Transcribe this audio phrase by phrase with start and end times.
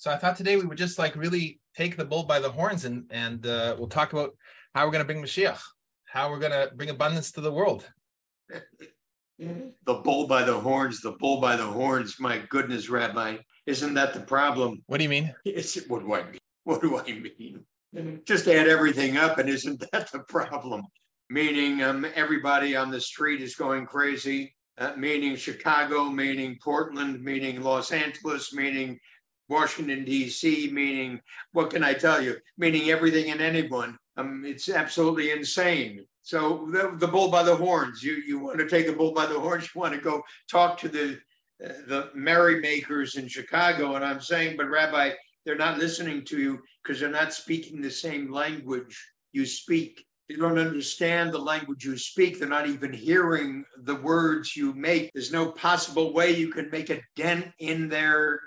[0.00, 2.86] So I thought today we would just like really take the bull by the horns
[2.86, 4.34] and and uh, we'll talk about
[4.74, 5.60] how we're going to bring Mashiach,
[6.06, 7.86] how we're going to bring abundance to the world.
[9.38, 12.18] The bull by the horns, the bull by the horns.
[12.18, 13.36] My goodness, Rabbi,
[13.66, 14.82] isn't that the problem?
[14.86, 15.34] What do you mean?
[15.44, 16.38] It's, what do I mean?
[16.64, 18.22] What do I mean?
[18.24, 20.82] Just add everything up, and isn't that the problem?
[21.28, 24.54] Meaning, um, everybody on the street is going crazy.
[24.78, 28.98] Uh, meaning Chicago, meaning Portland, meaning Los Angeles, meaning
[29.50, 31.20] Washington, D.C., meaning,
[31.52, 32.36] what can I tell you?
[32.56, 33.98] Meaning everything and anyone.
[34.16, 36.06] Um, it's absolutely insane.
[36.22, 39.26] So the, the bull by the horns, you, you want to take the bull by
[39.26, 41.18] the horns, you want to go talk to the,
[41.64, 43.96] uh, the merrymakers in Chicago.
[43.96, 45.10] And I'm saying, but Rabbi,
[45.44, 48.96] they're not listening to you because they're not speaking the same language
[49.32, 50.04] you speak.
[50.28, 52.38] They don't understand the language you speak.
[52.38, 55.10] They're not even hearing the words you make.
[55.12, 58.42] There's no possible way you can make a dent in their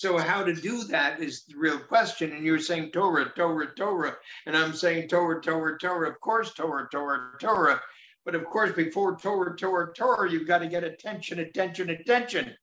[0.00, 2.32] so how to do that is the real question.
[2.32, 4.16] And you're saying Torah, Torah, Torah.
[4.46, 6.08] And I'm saying Torah, Torah, Torah.
[6.08, 7.78] Of course, Torah, Torah, Torah.
[8.24, 12.56] But of course, before Torah, Torah, Torah, you've got to get attention, attention, attention.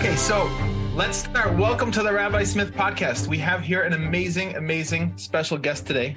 [0.00, 0.63] Okay, so
[0.94, 1.52] let's start.
[1.58, 3.26] Welcome to the Rabbi Smith podcast.
[3.26, 6.16] We have here an amazing, amazing special guest today.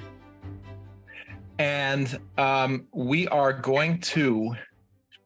[1.58, 4.54] And um, we are going to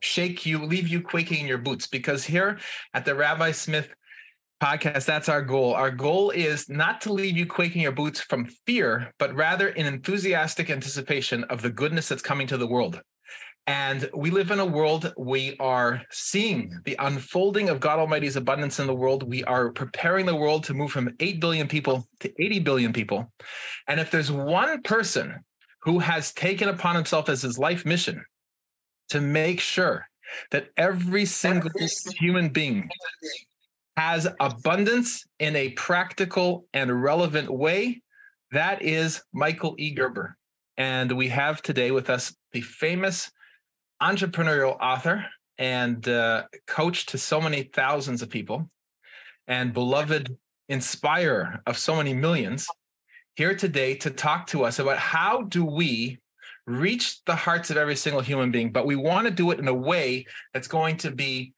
[0.01, 2.61] shake you, leave you quaking in your boots because here
[2.95, 3.91] at the Rabbi Smith
[4.63, 5.75] podcast, that's our goal.
[5.75, 9.85] Our goal is not to leave you quaking your boots from fear, but rather in
[9.85, 13.03] enthusiastic anticipation of the goodness that's coming to the world.
[13.67, 18.81] And we live in a world, we are seeing the unfolding of God Almighty's abundance
[18.81, 19.23] in the world.
[19.23, 23.33] We are preparing the world to move from 8 billion people to 80 billion people.
[23.87, 25.45] And if there's one person
[25.83, 28.25] who has taken upon himself as his life mission
[29.11, 30.09] to make sure
[30.51, 31.71] that every single
[32.19, 32.89] human being
[33.97, 38.03] has abundance in a practical and relevant way,
[38.51, 39.95] that is Michael E.
[39.95, 40.37] Gerber.
[40.77, 43.31] And we have today with us the famous
[44.03, 45.25] entrepreneurial author
[45.59, 48.69] and uh, coach to so many thousands of people
[49.47, 50.37] and beloved
[50.69, 52.67] inspirer of so many millions
[53.37, 56.19] here today to talk to us about how do we
[56.67, 59.69] reach the hearts of every single human being but we want to do it in
[59.69, 61.53] a way that's going to be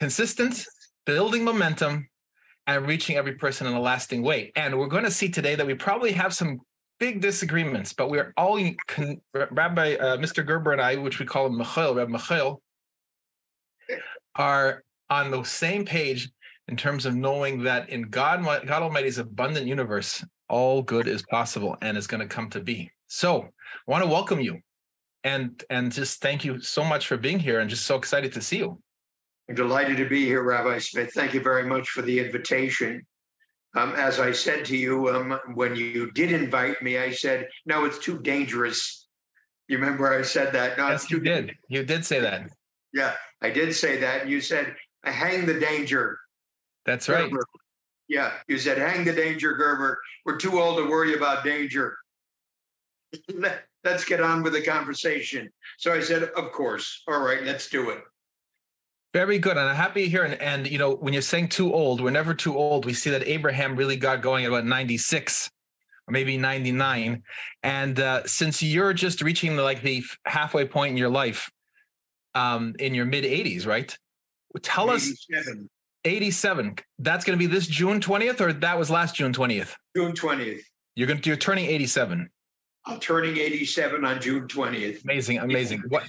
[0.00, 0.66] consistent
[1.06, 2.08] building momentum
[2.66, 4.52] and reaching every person in a lasting way.
[4.56, 6.60] And we're going to see today that we probably have some
[6.98, 10.44] big disagreements, but we're all con- Rabbi uh, Mr.
[10.44, 12.62] Gerber and I, which we call him Michael, Rabbi Michael,
[14.36, 16.30] are on the same page
[16.68, 21.76] in terms of knowing that in God, God Almighty's abundant universe, all good is possible
[21.82, 22.90] and is going to come to be.
[23.06, 24.60] So, I want to welcome you,
[25.22, 28.40] and and just thank you so much for being here, and just so excited to
[28.40, 28.80] see you.
[29.48, 31.12] I'm delighted to be here, Rabbi Smith.
[31.12, 33.02] Thank you very much for the invitation.
[33.76, 37.84] Um, as I said to you um, when you did invite me, I said, no,
[37.84, 39.08] it's too dangerous.
[39.68, 40.78] You remember I said that?
[40.78, 41.52] No, yes, you did.
[41.68, 42.50] You did say that.
[42.92, 44.28] Yeah, I did say that.
[44.28, 46.18] You said, hang the danger.
[46.86, 47.30] That's right.
[47.30, 47.44] Gerber.
[48.08, 49.98] Yeah, you said, hang the danger, Gerber.
[50.24, 51.96] We're too old to worry about danger.
[53.84, 55.50] let's get on with the conversation.
[55.78, 57.02] So I said, of course.
[57.08, 58.02] All right, let's do it.
[59.14, 59.56] Very good.
[59.56, 60.24] And I'm happy to hear.
[60.24, 62.84] And, and, you know, when you're saying too old, we're never too old.
[62.84, 65.48] We see that Abraham really got going at about 96
[66.08, 67.22] or maybe 99.
[67.62, 71.48] And uh, since you're just reaching the, like the halfway point in your life
[72.34, 73.96] um, in your mid 80s, right?
[74.62, 75.60] Tell 87.
[75.60, 75.68] us
[76.04, 76.76] 87.
[76.98, 79.74] That's going to be this June 20th or that was last June 20th?
[79.96, 80.60] June 20th.
[80.96, 82.28] You're going to, you're turning 87.
[82.86, 85.04] I'm turning 87 on June 20th.
[85.04, 85.38] Amazing.
[85.38, 85.84] Amazing.
[85.88, 86.02] What?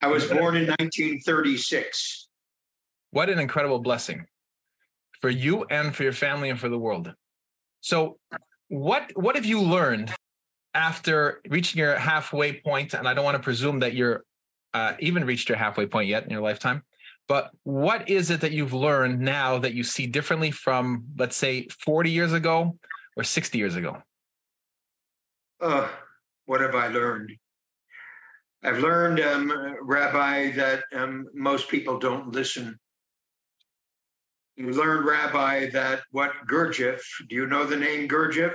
[0.00, 2.25] I was born in 1936.
[3.10, 4.26] What an incredible blessing
[5.20, 7.14] for you and for your family and for the world.
[7.80, 8.18] So,
[8.68, 10.12] what what have you learned
[10.74, 12.94] after reaching your halfway point?
[12.94, 14.24] And I don't want to presume that you're
[14.74, 16.82] uh, even reached your halfway point yet in your lifetime.
[17.28, 21.66] But what is it that you've learned now that you see differently from, let's say,
[21.84, 22.78] 40 years ago
[23.16, 24.02] or 60 years ago?
[25.60, 25.88] Uh,
[26.44, 27.32] what have I learned?
[28.62, 32.78] I've learned, um, Rabbi, that um, most people don't listen
[34.56, 38.54] you learned, Rabbi, that what Gurdjieff, do you know the name Gurdjieff?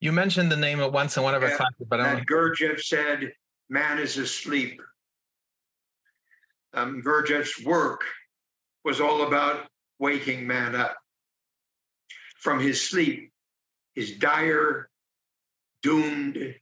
[0.00, 2.26] You mentioned the name at once in one of our classes, but I don't.
[2.26, 3.32] Gurdjieff said,
[3.68, 4.80] man is asleep.
[6.74, 8.02] Um, Gurdjieff's work
[8.84, 9.66] was all about
[9.98, 10.96] waking man up
[12.40, 13.30] from his sleep,
[13.94, 14.88] his dire,
[15.82, 16.54] doomed,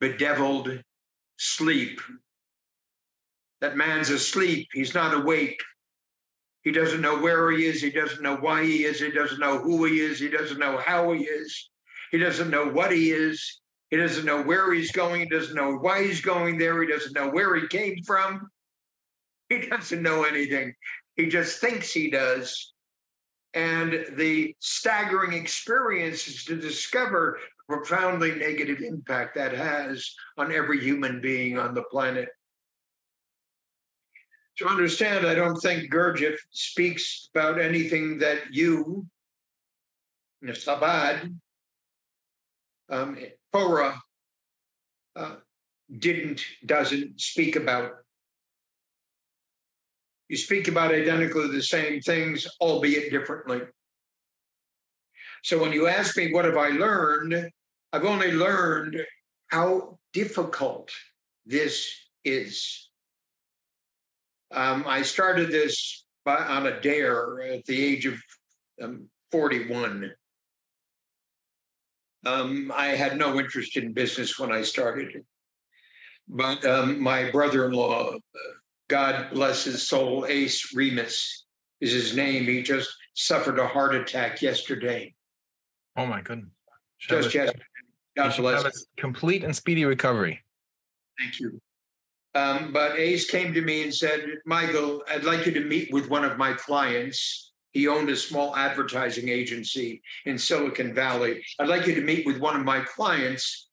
[0.00, 0.82] bedeviled
[1.36, 2.00] sleep.
[3.60, 5.60] That man's asleep, he's not awake.
[6.62, 9.58] He doesn't know where he is, he doesn't know why he is, he doesn't know
[9.58, 11.70] who he is, he doesn't know how he is,
[12.10, 13.60] he doesn't know what he is,
[13.90, 17.14] he doesn't know where he's going, he doesn't know why he's going there, he doesn't
[17.14, 18.48] know where he came from.
[19.48, 20.74] He doesn't know anything.
[21.16, 22.74] He just thinks he does.
[23.54, 27.38] And the staggering experience is to discover
[27.68, 32.28] the profoundly negative impact that has on every human being on the planet.
[34.58, 39.06] To understand, I don't think Gurdjieff speaks about anything that you,
[40.44, 41.34] Chabad,
[42.90, 43.18] um,
[43.52, 44.00] Torah,
[45.14, 45.36] uh,
[45.98, 47.92] didn't, doesn't speak about
[50.28, 53.62] you speak about identically the same things, albeit differently.
[55.42, 57.50] So when you ask me, what have I learned?
[57.92, 59.00] I've only learned
[59.46, 60.90] how difficult
[61.46, 61.88] this
[62.24, 62.87] is.
[64.50, 68.14] Um, I started this by, on a dare at the age of
[68.82, 70.10] um, 41.
[72.26, 75.24] Um, I had no interest in business when I started.
[76.28, 78.14] But um, my brother in law,
[78.88, 81.46] God bless his soul, Ace Remus
[81.80, 82.44] is his name.
[82.44, 85.14] He just suffered a heart attack yesterday.
[85.96, 86.50] Oh my goodness.
[87.00, 87.62] Just yesterday.
[88.16, 88.86] God bless.
[88.96, 90.42] Complete and speedy recovery.
[91.18, 91.60] Thank you.
[92.34, 96.08] Um, but Ace came to me and said, Michael, I'd like you to meet with
[96.08, 97.52] one of my clients.
[97.72, 101.42] He owned a small advertising agency in Silicon Valley.
[101.58, 103.68] I'd like you to meet with one of my clients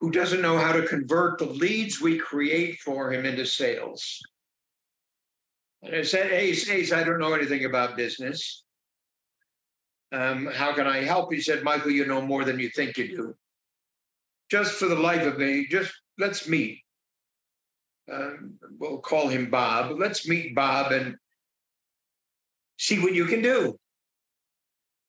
[0.00, 4.20] who doesn't know how to convert the leads we create for him into sales.
[5.82, 8.64] And I said, Ace, Ace, I don't know anything about business.
[10.12, 11.32] Um, how can I help?
[11.32, 13.34] He said, Michael, you know more than you think you do.
[14.50, 16.80] Just for the life of me, just let's meet.
[18.10, 19.98] Um, we'll call him Bob.
[19.98, 21.16] Let's meet Bob and
[22.78, 23.78] see what you can do.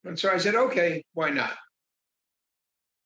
[0.03, 1.53] And so I said, okay, why not?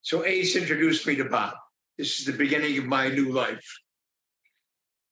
[0.01, 1.55] So Ace introduced me to Bob.
[1.97, 3.79] This is the beginning of my new life.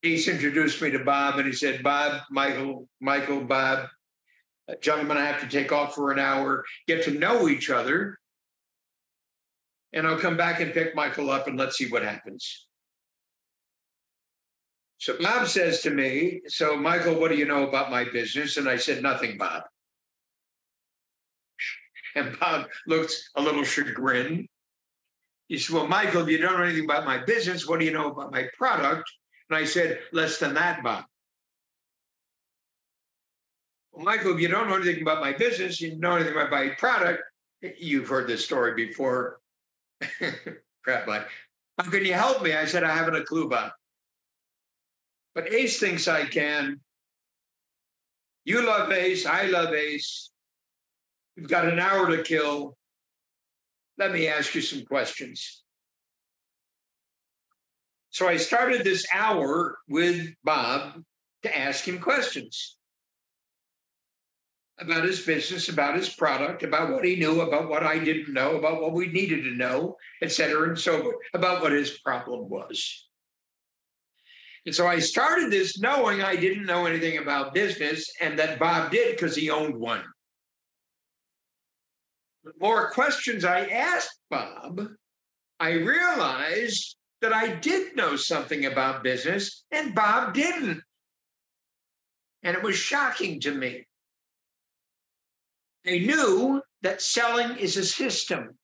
[0.03, 3.87] Ace introduced me to Bob and he said, Bob, Michael, Michael, Bob,
[4.67, 8.17] uh, gentlemen, I have to take off for an hour, get to know each other.
[9.93, 12.67] And I'll come back and pick Michael up and let's see what happens.
[15.01, 18.57] So Bob says to me, So, Michael, what do you know about my business?
[18.57, 19.63] And I said, Nothing, Bob.
[22.13, 24.47] And Bob looked a little chagrined.
[25.47, 27.91] He said, Well, Michael, if you don't know anything about my business, what do you
[27.91, 29.11] know about my product?
[29.49, 31.05] And I said, less than that, Bob.
[33.91, 36.69] Well, Michael, if you don't know anything about my business, you know anything about my
[36.77, 37.23] product,
[37.79, 39.39] you've heard this story before.
[40.83, 41.27] Crap, like,
[41.79, 42.53] how can you help me?
[42.53, 43.71] I said, I haven't a clue, Bob.
[45.33, 46.79] But Ace thinks I can.
[48.43, 49.25] You love Ace.
[49.25, 50.31] I love Ace.
[51.37, 52.77] We've got an hour to kill.
[53.97, 55.63] Let me ask you some questions.
[58.09, 61.01] So I started this hour with Bob
[61.43, 62.77] to ask him questions
[64.79, 68.57] about his business, about his product, about what he knew, about what I didn't know,
[68.57, 72.49] about what we needed to know, et cetera, and so forth, about what his problem
[72.49, 73.07] was.
[74.65, 78.91] And so I started this knowing I didn't know anything about business and that Bob
[78.91, 80.03] did because he owned one.
[82.43, 84.81] The more questions I asked Bob,
[85.59, 90.81] I realized that I did know something about business and Bob didn't.
[92.43, 93.85] And it was shocking to me.
[95.85, 98.57] I knew that selling is a system.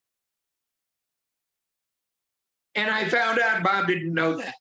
[2.76, 4.54] And I found out Bob didn't know that.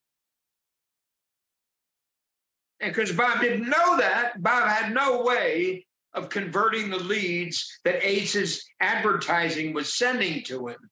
[2.81, 8.05] And because Bob didn't know that, Bob had no way of converting the leads that
[8.05, 10.91] Ace's advertising was sending to him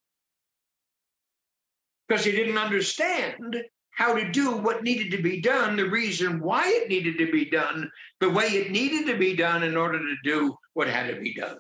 [2.09, 3.57] because he didn't understand
[3.91, 7.45] how to do what needed to be done, the reason why it needed to be
[7.45, 11.21] done, the way it needed to be done in order to do what had to
[11.21, 11.59] be done.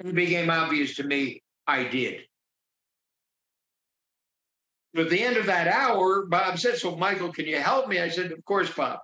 [0.00, 2.20] It became obvious to me I did.
[4.96, 8.00] At the end of that hour, Bob said, So, Michael, can you help me?
[8.00, 9.00] I said, Of course, Bob.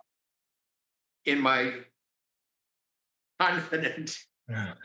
[1.25, 1.73] In my
[3.38, 4.16] confident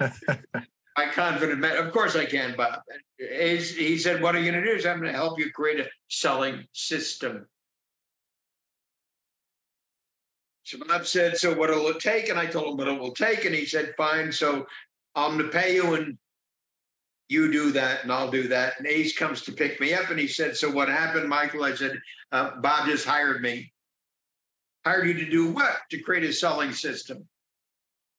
[0.97, 1.77] my confident man.
[1.77, 2.79] Of course I can, Bob.
[3.17, 4.75] He's, he said, What are you going to do?
[4.75, 7.47] Is I'm going to help you create a selling system.
[10.63, 12.29] So Bob said, So what'll it take?
[12.29, 13.45] And I told him what it will take.
[13.45, 14.31] And he said, Fine.
[14.31, 14.65] So
[15.15, 16.17] I'm going to pay you and
[17.27, 18.74] you do that and I'll do that.
[18.77, 21.63] And Ace comes to pick me up and he said, So what happened, Michael?
[21.63, 22.00] I said,
[22.32, 23.72] uh, Bob just hired me.
[24.86, 25.77] Hired you to do what?
[25.91, 27.17] To create a selling system.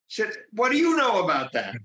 [0.08, 1.76] He said, What do you know about that?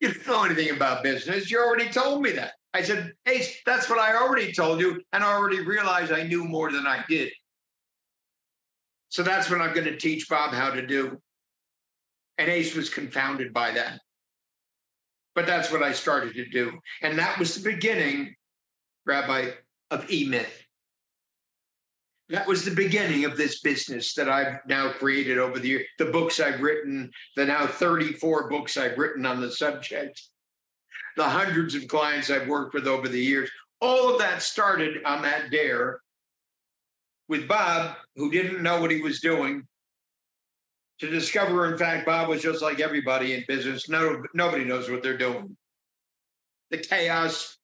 [0.00, 1.50] You don't know anything about business.
[1.50, 2.52] You already told me that.
[2.72, 5.02] I said, Ace, that's what I already told you.
[5.12, 7.30] And I already realized I knew more than I did.
[9.10, 11.20] So that's what I'm going to teach Bob how to do.
[12.38, 14.00] And Ace was confounded by that.
[15.34, 16.78] But that's what I started to do.
[17.02, 18.34] And that was the beginning,
[19.06, 19.50] Rabbi,
[19.90, 20.66] of E Myth.
[22.28, 25.86] That was the beginning of this business that I've now created over the years.
[25.98, 30.22] The books I've written, the now 34 books I've written on the subject,
[31.16, 33.50] the hundreds of clients I've worked with over the years.
[33.80, 36.00] All of that started on that dare
[37.28, 39.66] with Bob, who didn't know what he was doing,
[41.00, 43.88] to discover, in fact, Bob was just like everybody in business.
[43.88, 45.56] No, nobody knows what they're doing.
[46.70, 47.56] The chaos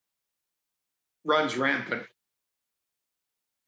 [1.24, 2.02] runs rampant.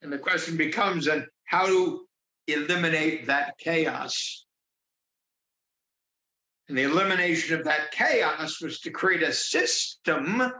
[0.01, 2.01] And the question becomes then how to
[2.47, 4.45] eliminate that chaos.
[6.67, 10.51] And the elimination of that chaos was to create a system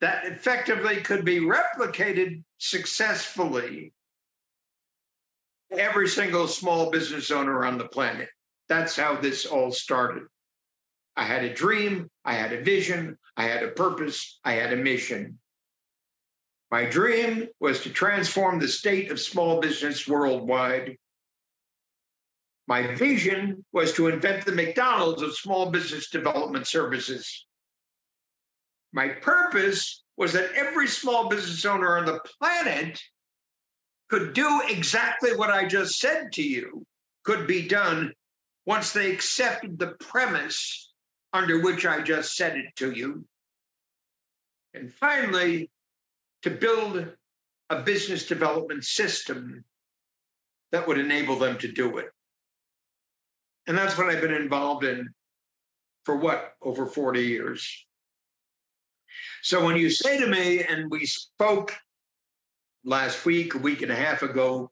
[0.00, 3.92] that effectively could be replicated successfully
[5.70, 8.28] every single small business owner on the planet.
[8.68, 10.24] That's how this all started.
[11.16, 14.76] I had a dream, I had a vision, I had a purpose, I had a
[14.76, 15.38] mission.
[16.70, 20.96] My dream was to transform the state of small business worldwide.
[22.66, 27.46] My vision was to invent the McDonald's of small business development services.
[28.92, 33.00] My purpose was that every small business owner on the planet
[34.08, 36.86] could do exactly what I just said to you,
[37.24, 38.12] could be done
[38.66, 40.92] once they accepted the premise
[41.32, 43.24] under which I just said it to you.
[44.74, 45.70] And finally,
[46.42, 47.06] to build
[47.70, 49.64] a business development system
[50.72, 52.06] that would enable them to do it.
[53.66, 55.08] And that's what I've been involved in
[56.04, 57.86] for what, over 40 years.
[59.42, 61.74] So when you say to me, and we spoke
[62.88, 64.70] last week, a week and a half ago,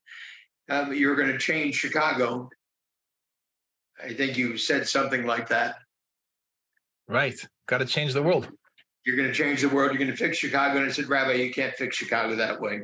[0.71, 2.49] um, you're going to change Chicago.
[4.03, 5.77] I think you said something like that.
[7.09, 7.39] Right.
[7.69, 8.49] Got to change the world.
[9.05, 9.93] You're going to change the world.
[9.93, 10.79] You're going to fix Chicago.
[10.79, 12.81] And I said, Rabbi, you can't fix Chicago that way.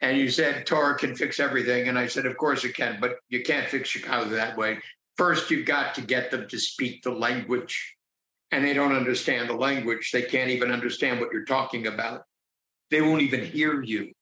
[0.00, 1.88] And you said Torah can fix everything.
[1.88, 4.78] And I said, Of course it can, but you can't fix Chicago that way.
[5.16, 7.96] First, you've got to get them to speak the language.
[8.50, 10.10] And they don't understand the language.
[10.12, 12.22] They can't even understand what you're talking about
[12.92, 14.12] they won't even hear you.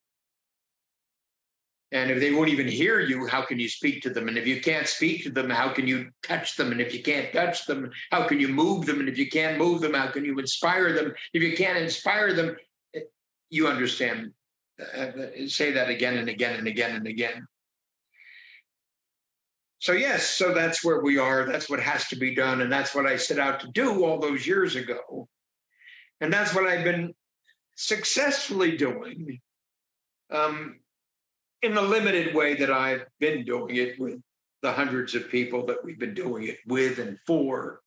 [1.91, 4.29] And if they won't even hear you, how can you speak to them?
[4.29, 6.71] And if you can't speak to them, how can you touch them?
[6.71, 9.01] And if you can't touch them, how can you move them?
[9.01, 11.13] And if you can't move them, how can you inspire them?
[11.33, 12.55] If you can't inspire them,
[13.49, 14.31] you understand.
[14.79, 15.11] Uh,
[15.47, 17.45] say that again and again and again and again.
[19.79, 21.45] So, yes, so that's where we are.
[21.45, 22.61] That's what has to be done.
[22.61, 25.27] And that's what I set out to do all those years ago.
[26.21, 27.13] And that's what I've been
[27.81, 29.39] successfully doing
[30.29, 30.79] um,
[31.63, 34.19] in the limited way that I've been doing it with
[34.61, 37.81] the hundreds of people that we've been doing it with and for,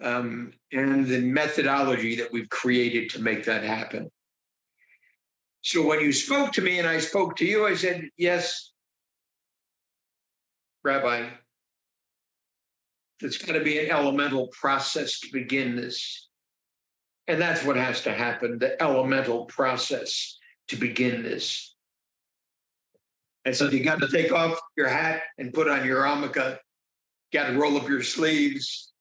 [0.00, 4.08] um, and the methodology that we've created to make that happen.
[5.62, 8.70] So when you spoke to me and I spoke to you, I said, Yes,
[10.84, 11.28] Rabbi,
[13.18, 16.28] there's got to be an elemental process to begin this.
[17.28, 21.74] And that's what has to happen the elemental process to begin this.
[23.44, 26.58] And so you got to take off your hat and put on your yarmulke,
[27.32, 28.92] got to roll up your sleeves,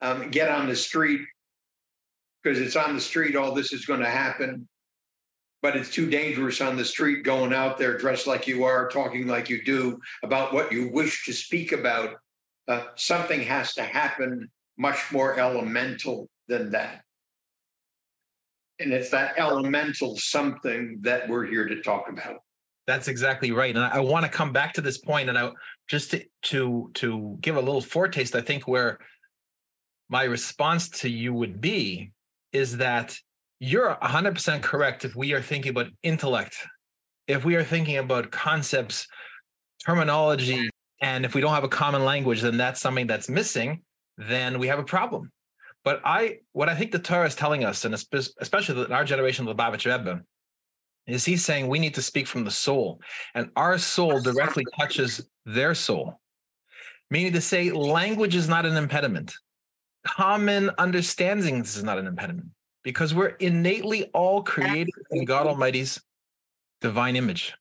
[0.00, 1.20] um, get on the street,
[2.42, 4.68] because it's on the street all this is going to happen.
[5.62, 9.28] But it's too dangerous on the street going out there dressed like you are, talking
[9.28, 12.16] like you do about what you wish to speak about.
[12.66, 17.04] Uh, something has to happen much more elemental than that.
[18.78, 22.38] And it's that elemental something that we're here to talk about.
[22.86, 23.74] That's exactly right.
[23.74, 25.50] And I, I want to come back to this point and I
[25.88, 28.98] just to, to to give a little foretaste, I think where
[30.08, 32.12] my response to you would be
[32.52, 33.16] is that
[33.60, 36.56] you're 100% correct if we are thinking about intellect,
[37.28, 39.06] if we are thinking about concepts,
[39.86, 40.68] terminology,
[41.00, 43.82] and if we don't have a common language, then that's something that's missing,
[44.18, 45.30] then we have a problem.
[45.84, 49.46] But I, what I think the Torah is telling us, and especially in our generation,
[49.46, 50.22] of the Lubavitch Rebbe,
[51.06, 53.00] is he's saying we need to speak from the soul,
[53.34, 56.20] and our soul directly touches their soul.
[57.10, 59.34] Meaning to say, language is not an impediment.
[60.06, 62.48] Common understandings is not an impediment
[62.84, 66.00] because we're innately all created in God Almighty's
[66.80, 67.54] divine image.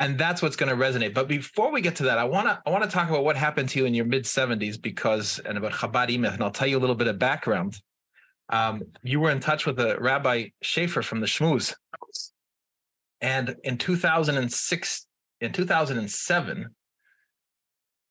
[0.00, 1.14] And that's what's going to resonate.
[1.14, 3.36] But before we get to that, I want to I want to talk about what
[3.36, 6.66] happened to you in your mid 70s because and about Chabad E-Myth, and I'll tell
[6.66, 7.80] you a little bit of background.
[8.48, 11.74] Um, you were in touch with a Rabbi Shafier from the Shmuz.
[13.20, 15.06] And in 2006,
[15.40, 16.66] in 2007,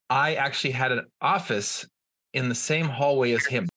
[0.09, 1.85] I actually had an office
[2.33, 3.67] in the same hallway as him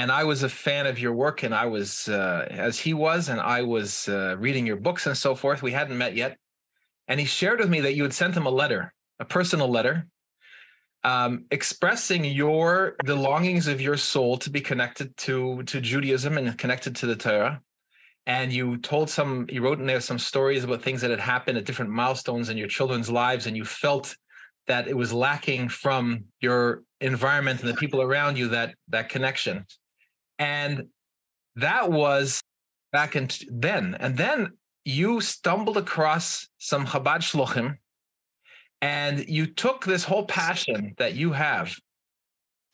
[0.00, 3.28] and I was a fan of your work, and I was uh, as he was,
[3.28, 5.62] and I was uh, reading your books and so forth.
[5.62, 6.38] We hadn't met yet,
[7.10, 10.06] and he shared with me that you had sent him a letter, a personal letter,
[11.02, 16.56] um, expressing your the longings of your soul to be connected to to Judaism and
[16.56, 17.60] connected to the Torah.
[18.26, 21.58] And you told some, you wrote in there some stories about things that had happened
[21.58, 24.14] at different milestones in your children's lives, and you felt
[24.68, 29.66] that it was lacking from your environment and the people around you that that connection
[30.38, 30.86] and
[31.56, 32.40] that was
[32.92, 33.96] back in then.
[33.98, 34.52] And then
[34.84, 37.78] you stumbled across some Chabad Shluchim
[38.80, 41.74] and you took this whole passion that you have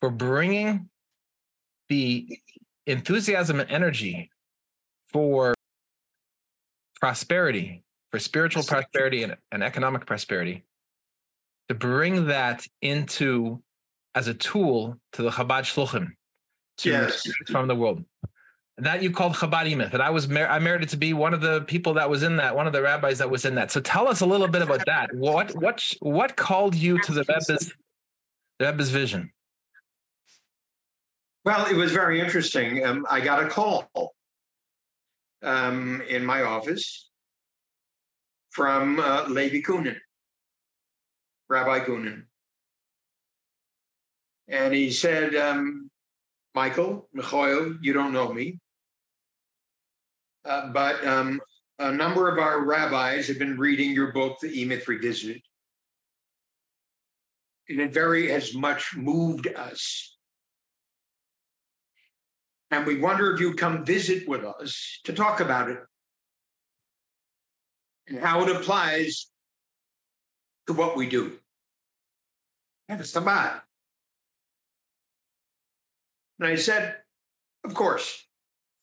[0.00, 0.88] for bringing
[1.88, 2.40] the
[2.86, 4.30] enthusiasm and energy
[5.12, 5.54] for
[7.00, 10.64] prosperity, for spiritual prosperity and, and economic prosperity,
[11.68, 13.62] to bring that into
[14.14, 16.12] as a tool to the Chabad Shluchim
[16.78, 17.28] to Yes.
[17.48, 18.04] from the world.
[18.78, 21.62] That you called Chabad and I was mer- I merited to be one of the
[21.62, 23.70] people that was in that, one of the rabbis that was in that.
[23.70, 25.14] So tell us a little bit about that.
[25.14, 27.72] What what what called you to the Rebbe's
[28.58, 29.32] the Rebbe's vision?
[31.46, 32.84] Well, it was very interesting.
[32.84, 33.88] Um, I got a call
[35.42, 37.08] um, in my office
[38.50, 39.96] from uh, Levi Kunin,
[41.48, 42.24] Rabbi Kunin.
[44.48, 45.90] And he said, um,
[46.54, 48.58] Michael, Michoel, you don't know me.
[50.46, 51.40] Uh, but um,
[51.78, 55.42] a number of our rabbis have been reading your book, The E-Myth Revisited.
[57.68, 60.16] And it very has much moved us
[62.70, 65.78] and we wonder if you'd come visit with us to talk about it
[68.08, 69.26] and how it applies
[70.66, 71.38] to what we do.
[72.88, 73.60] And it's Shabbat.
[76.38, 76.96] And I said,
[77.64, 78.25] of course.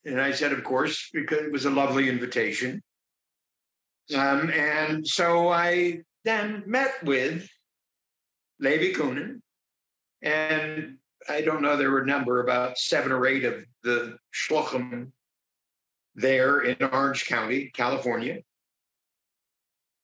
[0.04, 2.82] And I said, of course, because it was a lovely invitation.
[4.14, 7.48] Um, and so I then met with
[8.60, 9.40] Levi Kunin
[10.22, 10.96] and
[11.28, 15.10] I don't know, there were a number, about seven or eight of the shluchim
[16.14, 18.38] there in Orange County, California,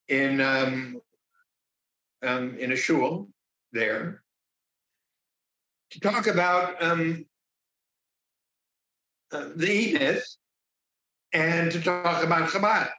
[0.09, 1.01] in um,
[2.23, 3.29] um, in a shul
[3.73, 4.23] there,
[5.91, 7.27] to talk about um,
[9.33, 10.25] uh, the E-Myth
[11.33, 12.91] and to talk about Chabad.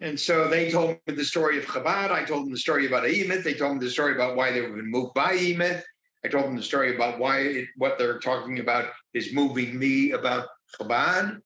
[0.00, 2.10] And so they told me the story of Chabad.
[2.10, 3.44] I told them the story about E-Myth.
[3.44, 5.84] They told me the story about why they were moved by E-Myth.
[6.24, 10.12] I told them the story about why it, what they're talking about is moving me
[10.12, 10.46] about
[10.78, 11.40] Chabad.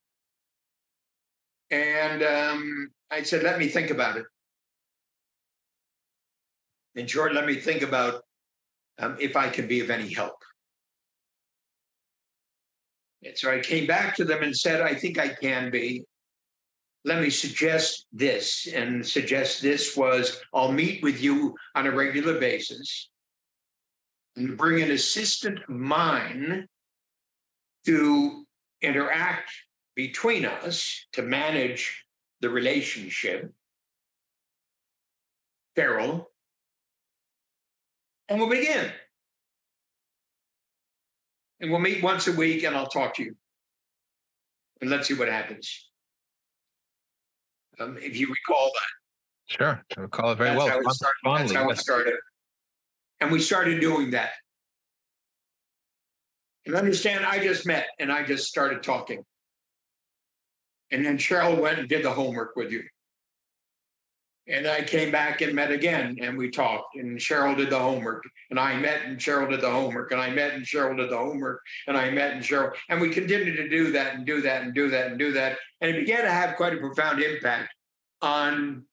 [1.71, 4.27] And um, I said, let me think about it.
[6.95, 8.23] In short, let me think about
[9.01, 10.37] um, if I can be of any help.
[13.25, 16.05] And so I came back to them and said, I think I can be
[17.05, 22.39] let me suggest this and suggest this was I'll meet with you on a regular
[22.39, 23.11] basis
[24.37, 26.67] and bring an assistant of mine
[27.87, 28.45] to
[28.81, 29.53] interact
[29.95, 32.05] between us to manage
[32.41, 33.53] the relationship.
[35.77, 36.31] Farrell.
[38.29, 38.91] And we'll begin.
[41.61, 43.37] And we'll meet once a week and I'll talk to you.
[44.81, 45.89] And let's see what happens
[47.81, 49.57] um, if you recall that.
[49.57, 50.69] Sure, I recall it very That's well.
[50.69, 51.17] how it started.
[51.23, 52.15] fondly, That's how it started.
[53.21, 54.31] And we started doing that.
[56.67, 59.23] And understand, I just met and I just started talking.
[60.91, 62.85] And then Cheryl went and did the homework with you.
[64.47, 68.23] And I came back and met again and we talked and Cheryl did the homework
[68.51, 71.17] and I met and Cheryl did the homework and I met and Cheryl did the
[71.17, 74.63] homework and I met and Cheryl and we continued to do that and do that
[74.63, 75.57] and do that and do that.
[75.81, 77.73] And it began to have quite a profound impact
[78.21, 78.85] on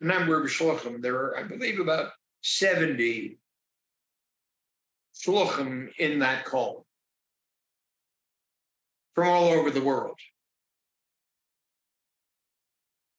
[0.00, 1.02] a number of shluchim.
[1.02, 2.10] There were, I believe, about
[2.42, 3.38] 70
[5.14, 6.86] shluchim in that call
[9.14, 10.18] from all over the world.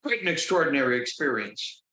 [0.03, 1.83] Quite an extraordinary experience.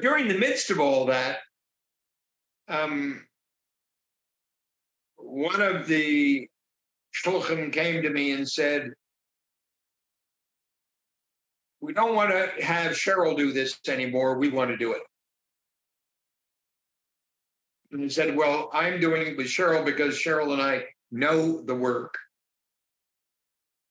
[0.00, 1.38] During the midst of all that,
[2.68, 3.26] um,
[5.16, 6.48] one of the
[7.14, 8.92] shluchim came to me and said,
[11.82, 14.38] we don't want to have Cheryl do this anymore.
[14.38, 15.02] We want to do it.
[17.90, 21.74] And he said, Well, I'm doing it with Cheryl because Cheryl and I know the
[21.74, 22.16] work.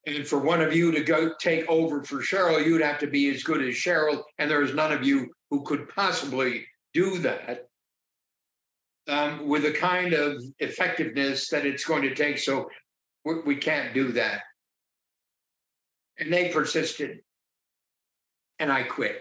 [0.07, 3.29] And for one of you to go take over for Cheryl, you'd have to be
[3.29, 4.23] as good as Cheryl.
[4.39, 7.67] And there's none of you who could possibly do that
[9.07, 12.39] um, with the kind of effectiveness that it's going to take.
[12.39, 12.69] So
[13.25, 14.41] we, we can't do that.
[16.17, 17.19] And they persisted.
[18.57, 19.19] And I quit.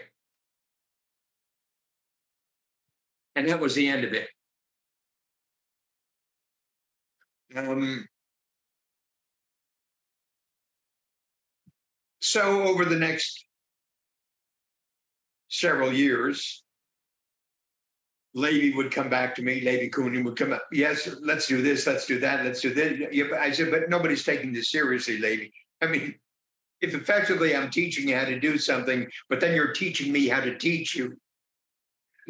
[3.35, 4.27] And that was the end of it.
[7.55, 8.07] Um,
[12.21, 13.45] so over the next
[15.49, 16.63] several years,
[18.33, 19.61] Levy would come back to me.
[19.61, 20.63] Levy Kunin would come up.
[20.71, 21.85] Yes, let's do this.
[21.85, 22.45] Let's do that.
[22.45, 23.33] Let's do this.
[23.37, 25.51] I said, but nobody's taking this seriously, Levy.
[25.81, 26.15] I mean,
[26.79, 30.39] if effectively I'm teaching you how to do something, but then you're teaching me how
[30.39, 31.17] to teach you,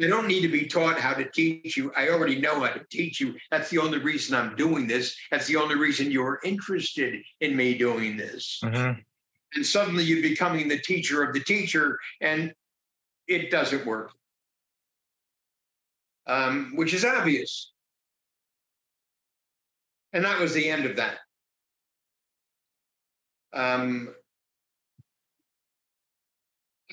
[0.00, 1.92] I don't need to be taught how to teach you.
[1.96, 3.34] I already know how to teach you.
[3.50, 5.16] That's the only reason I'm doing this.
[5.30, 8.58] That's the only reason you're interested in me doing this.
[8.64, 9.00] Mm-hmm.
[9.54, 12.52] And suddenly you're becoming the teacher of the teacher, and
[13.28, 14.12] it doesn't work,
[16.26, 17.72] um, which is obvious.
[20.12, 21.18] And that was the end of that.
[23.52, 24.14] Um,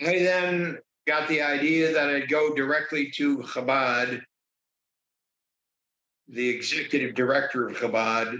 [0.02, 4.22] I then got the idea that I'd go directly to Chabad,
[6.28, 8.38] the executive director of Chabad,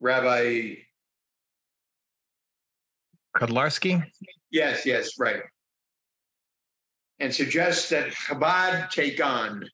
[0.00, 0.74] Rabbi
[3.38, 4.02] Kotlarsky?
[4.50, 5.42] Yes, yes, right.
[7.20, 9.64] And suggest that Chabad take on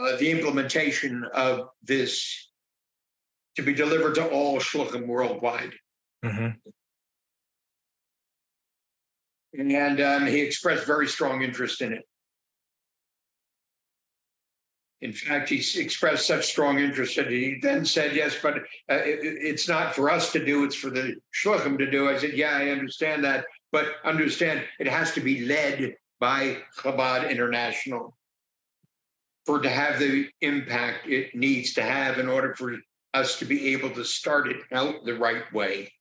[0.00, 2.50] uh, the implementation of this
[3.56, 5.72] to be delivered to all shluchim worldwide.
[6.24, 6.70] Mm-hmm
[9.58, 12.04] and um, he expressed very strong interest in it.
[15.00, 19.20] In fact, he expressed such strong interest that he then said, "Yes, but uh, it,
[19.22, 22.56] it's not for us to do; it's for the shluchim to do." I said, "Yeah,
[22.56, 28.16] I understand that, but understand it has to be led by Chabad International
[29.46, 32.76] for to have the impact it needs to have in order for
[33.14, 35.92] us to be able to start it out the right way."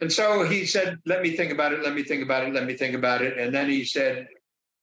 [0.00, 2.66] And so he said, Let me think about it, let me think about it, let
[2.66, 3.36] me think about it.
[3.36, 4.28] And then he said,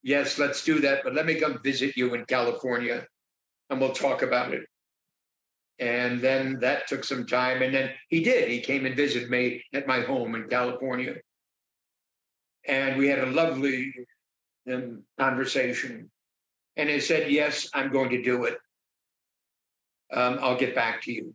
[0.06, 3.08] Yes, let's do that, but let me come visit you in California
[3.72, 4.62] and we'll talk about it.
[5.80, 7.64] And then that took some time.
[7.64, 8.48] And then he did.
[8.48, 11.16] He came and visited me at my home in California.
[12.68, 13.92] And we had a lovely
[14.72, 16.12] um, conversation.
[16.78, 18.60] And he said, Yes, I'm going to do it.
[20.14, 21.34] Um, I'll get back to you.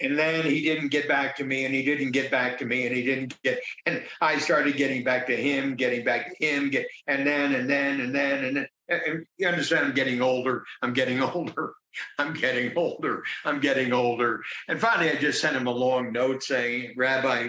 [0.00, 2.86] And then he didn't get back to me, and he didn't get back to me,
[2.86, 3.60] and he didn't get.
[3.84, 7.68] And I started getting back to him, getting back to him, get, and then and
[7.68, 8.66] then and then and then.
[8.88, 9.86] And you understand?
[9.86, 10.64] I'm getting older.
[10.82, 11.74] I'm getting older.
[12.18, 13.24] I'm getting older.
[13.44, 14.42] I'm getting older.
[14.68, 17.48] And finally, I just sent him a long note saying, "Rabbi,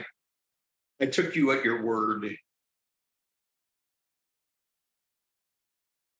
[0.99, 2.35] I took you at your word."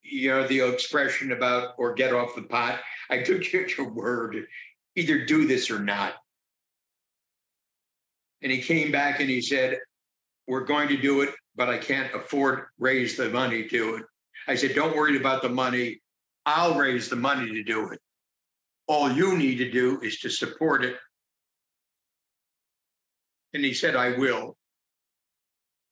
[0.02, 3.90] You know the expression about "or get off the pot." I took you at your
[3.90, 4.46] word
[4.96, 6.14] either do this or not.
[8.42, 9.78] And he came back and he said,
[10.46, 14.04] We're going to do it, but I can't afford raise the money to it.
[14.48, 16.00] I said, Don't worry about the money.
[16.46, 18.00] I'll raise the money to do it.
[18.86, 20.96] All you need to do is to support it.
[23.52, 24.56] And he said, I will.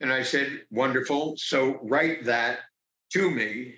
[0.00, 1.34] And I said, Wonderful.
[1.36, 2.60] So write that
[3.12, 3.74] to me.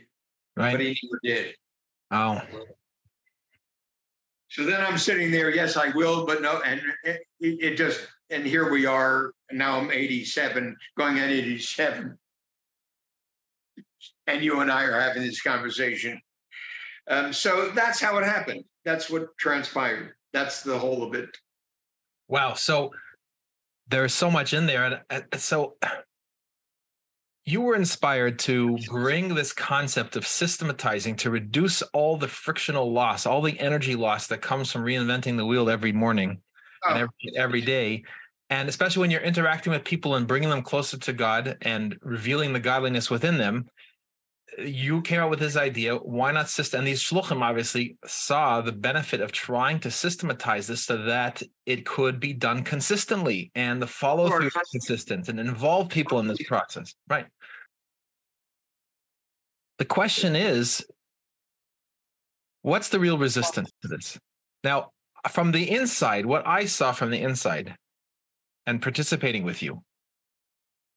[0.56, 0.72] Right.
[0.72, 1.54] But he never did.
[2.10, 2.40] Oh.
[4.50, 8.44] So then I'm sitting there, yes, I will, but no, and it, it just, and
[8.44, 9.32] here we are.
[9.52, 12.18] Now I'm 87, going on 87.
[14.26, 16.20] And you and I are having this conversation.
[17.08, 18.64] Um, so that's how it happened.
[18.84, 20.14] That's what transpired.
[20.32, 21.30] That's the whole of it.
[22.28, 22.54] Wow.
[22.54, 22.90] So
[23.88, 25.04] there's so much in there.
[25.10, 25.76] And so
[27.50, 33.26] you were inspired to bring this concept of systematizing to reduce all the frictional loss,
[33.26, 36.40] all the energy loss that comes from reinventing the wheel every morning
[36.84, 36.90] oh.
[36.90, 38.04] and every, every day.
[38.50, 42.52] And especially when you're interacting with people and bringing them closer to God and revealing
[42.52, 43.68] the godliness within them,
[44.58, 45.96] you came up with this idea.
[45.96, 46.78] Why not system?
[46.80, 51.86] And these shluchim obviously saw the benefit of trying to systematize this so that it
[51.86, 56.94] could be done consistently and the follow through consistent and involve people in this process.
[57.08, 57.26] Right.
[59.80, 60.86] The question is,
[62.62, 64.16] what's the real resistance to this?
[64.62, 64.90] Now,
[65.28, 67.74] from the inside, what I saw from the inside
[68.66, 69.82] and participating with you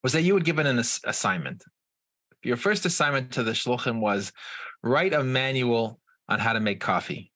[0.04, 1.63] was that you had given an ass- assignment
[2.43, 4.32] your first assignment to the shluchim was
[4.84, 7.32] write a manual on how to make coffee.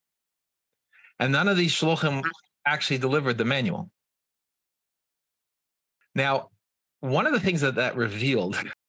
[1.19, 2.23] And none of these shluchim
[2.65, 3.89] actually delivered the manual.
[6.13, 6.49] Now,
[6.99, 8.57] one of the things that that revealed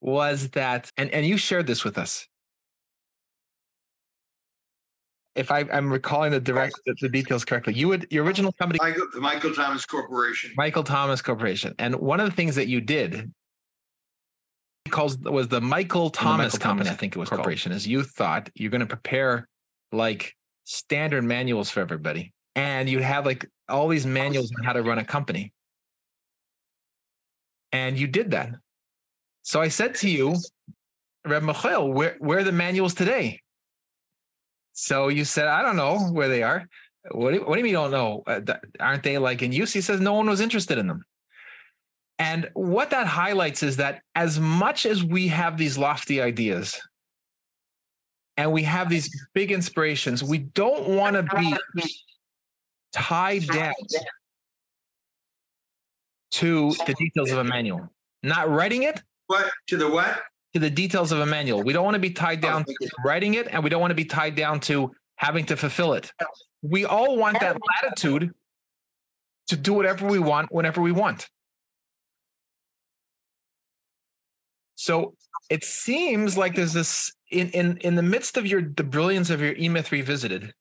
[0.00, 2.26] was that, and, and you shared this with us.
[5.34, 8.80] If I, am recalling the direct the, the, details correctly, you would your original company,
[8.82, 10.50] Michael, the Michael Thomas Corporation.
[10.56, 13.30] Michael Thomas Corporation, and one of the things that you did
[14.90, 17.70] calls was the Michael Thomas the Michael Company, Thomas, I think it was corporation.
[17.70, 17.76] Called.
[17.76, 19.48] Is you thought you're going to prepare
[19.92, 20.34] like
[20.64, 24.98] standard manuals for everybody, and you have like all these manuals on how to run
[24.98, 25.52] a company,
[27.70, 28.50] and you did that.
[29.48, 30.36] So I said to you,
[31.24, 33.40] Reb Michael, where where are the manuals today?
[34.74, 36.68] So you said, I don't know where they are.
[37.12, 38.22] What do, what do you mean you don't know?
[38.26, 38.42] Uh,
[38.78, 39.72] aren't they like in use?
[39.72, 41.02] He says no one was interested in them.
[42.18, 46.78] And what that highlights is that as much as we have these lofty ideas
[48.36, 51.56] and we have these big inspirations, we don't want to be
[52.92, 53.72] tied down
[56.32, 57.88] to the details of a manual.
[58.22, 59.00] Not writing it.
[59.28, 59.50] What?
[59.68, 60.22] To the what?
[60.54, 61.62] To the details of a manual.
[61.62, 63.80] We don't want to be tied oh, down oh, to writing it and we don't
[63.80, 66.12] want to be tied down to having to fulfill it.
[66.62, 68.32] We all want that latitude
[69.48, 71.28] to do whatever we want whenever we want.
[74.74, 75.14] So
[75.50, 79.40] it seems like there's this in in in the midst of your the brilliance of
[79.40, 80.54] your E-Myth revisited,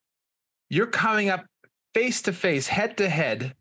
[0.69, 1.45] you're coming up
[1.93, 3.53] face to face, head to head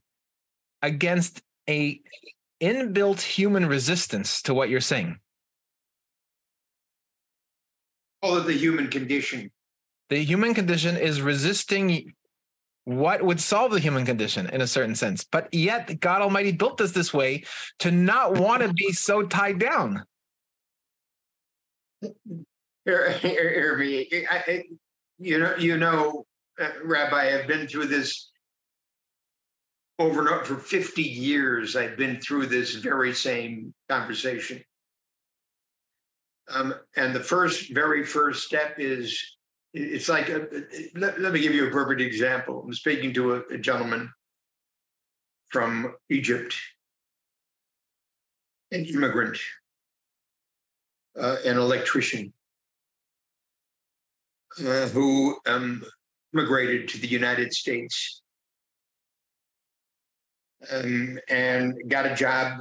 [0.82, 2.00] against a
[2.60, 5.18] inbuilt human resistance to what you're saying.
[8.22, 9.50] All of the human condition.
[10.08, 12.14] The human condition is resisting
[12.84, 15.24] what would solve the human condition in a certain sense.
[15.24, 17.44] But yet God Almighty built us this way
[17.80, 20.04] to not want to be so tied down.
[22.84, 24.62] Here, here, here, I,
[25.18, 26.26] you know, you know,
[26.60, 28.30] uh, Rabbi, I've been through this
[29.98, 31.76] over for 50 years.
[31.76, 34.62] I've been through this very same conversation.
[36.48, 39.36] Um, and the first, very first step is
[39.72, 40.46] it's like, a,
[40.94, 42.62] let, let, me give you a perfect example.
[42.64, 44.10] I'm speaking to a, a gentleman
[45.48, 46.54] from Egypt,
[48.70, 49.38] an immigrant
[51.18, 52.32] uh, an electrician
[54.60, 55.82] uh, who um,
[56.34, 58.22] immigrated to the United States
[60.70, 62.60] um, and got a job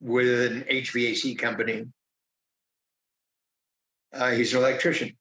[0.00, 1.86] with an HVAC company.
[4.12, 5.16] Uh, he's an electrician.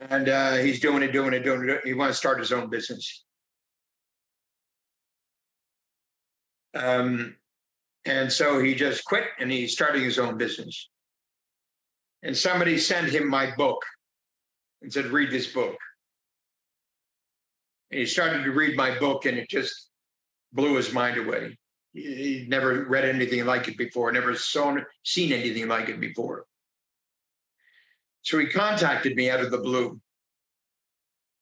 [0.00, 1.80] And uh, he's doing it, doing it, doing it.
[1.84, 3.24] He wants to start his own business.
[6.74, 7.34] Um,
[8.04, 10.88] and so he just quit and he's starting his own business.
[12.22, 13.82] And somebody sent him my book
[14.82, 15.76] and said, read this book.
[17.90, 19.90] And he started to read my book and it just
[20.52, 21.56] blew his mind away.
[21.92, 26.44] He'd never read anything like it before, never seen anything like it before.
[28.22, 30.00] So he contacted me out of the blue.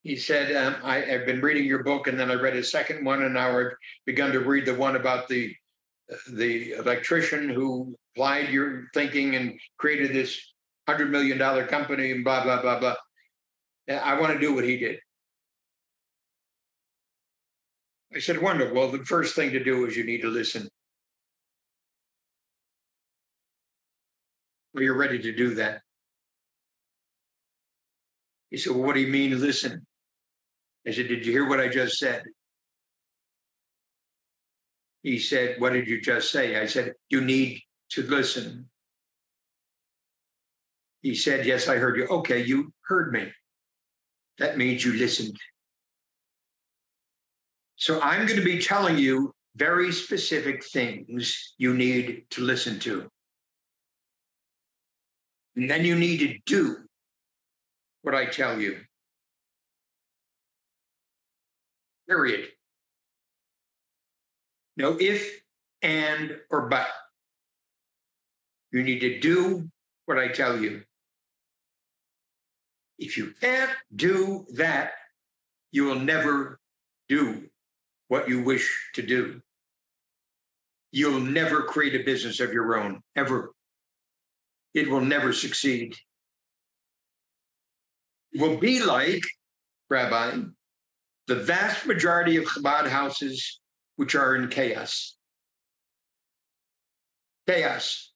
[0.02, 3.04] He said, um, I, have been reading your book, and then I read a second
[3.04, 3.72] one, and now I've
[4.04, 5.52] begun to read the one about the
[6.32, 10.40] the electrician who applied your thinking and created this
[10.86, 12.94] hundred million dollar company and blah blah blah blah.
[13.88, 15.00] I want to do what he did.
[18.16, 18.74] I said, wonderful.
[18.74, 20.66] Well, the first thing to do is you need to listen.
[24.72, 25.82] Well, you're ready to do that.
[28.50, 29.86] He said, Well, what do you mean listen?
[30.86, 32.22] I said, Did you hear what I just said?
[35.02, 36.58] He said, What did you just say?
[36.58, 38.70] I said, You need to listen.
[41.02, 42.06] He said, Yes, I heard you.
[42.06, 43.30] Okay, you heard me.
[44.38, 45.36] That means you listened.
[47.76, 53.08] So I'm going to be telling you very specific things you need to listen to.
[55.56, 56.76] And then you need to do
[58.02, 58.78] what I tell you.
[62.08, 62.48] Period.
[64.76, 65.40] No if,
[65.82, 66.88] and, or but.
[68.72, 69.68] You need to do
[70.06, 70.82] what I tell you.
[72.98, 74.92] If you can't do that,
[75.72, 76.58] you will never
[77.08, 77.48] do
[78.08, 79.40] what you wish to do.
[80.92, 83.52] You'll never create a business of your own, ever.
[84.74, 85.94] It will never succeed.
[88.32, 89.22] It will be like,
[89.90, 90.38] Rabbi,
[91.26, 93.60] the vast majority of Chabad houses
[93.96, 95.16] which are in chaos.
[97.48, 98.12] Chaos.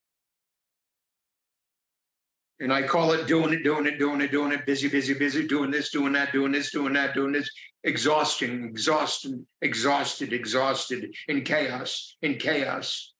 [2.60, 5.46] And I call it doing it, doing it, doing it, doing it, busy, busy, busy,
[5.46, 7.50] doing this, doing that, doing this, doing that, doing this,
[7.84, 13.14] exhausting, exhausted, exhausted, exhausted, in chaos, in chaos.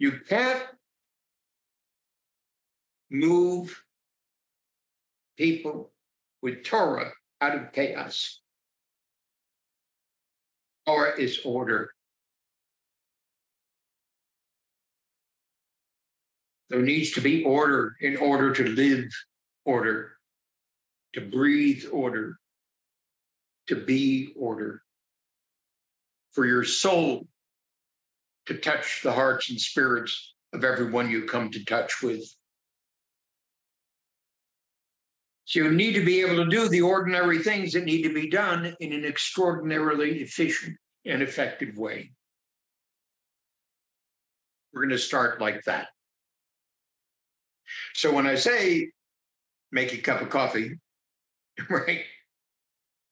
[0.00, 0.64] You can't
[3.12, 3.80] move
[5.38, 5.92] people
[6.42, 8.40] with Torah out of chaos.
[10.84, 11.93] Torah is order.
[16.70, 19.06] There needs to be order in order to live
[19.64, 20.12] order,
[21.14, 22.36] to breathe order,
[23.68, 24.82] to be order.
[26.32, 27.26] For your soul
[28.46, 32.24] to touch the hearts and spirits of everyone you come to touch with.
[35.46, 38.28] So you need to be able to do the ordinary things that need to be
[38.28, 42.12] done in an extraordinarily efficient and effective way.
[44.72, 45.88] We're going to start like that.
[47.94, 48.90] So when I say
[49.72, 50.78] make a cup of coffee,
[51.70, 52.02] right?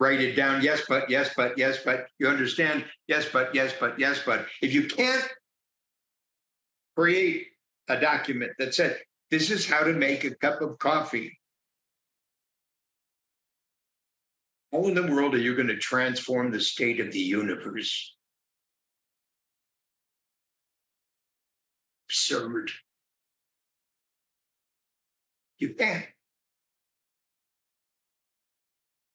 [0.01, 0.63] Write it down.
[0.63, 2.07] Yes, but, yes, but, yes, but.
[2.19, 2.85] You understand?
[3.07, 4.47] Yes, but, yes, but, yes, but.
[4.61, 5.29] If you can't
[6.97, 7.47] create
[7.89, 8.99] a document that said,
[9.31, 11.39] this is how to make a cup of coffee.
[14.73, 18.15] How in the world are you going to transform the state of the universe?
[22.09, 22.71] Absurd.
[25.63, 26.05] You can't.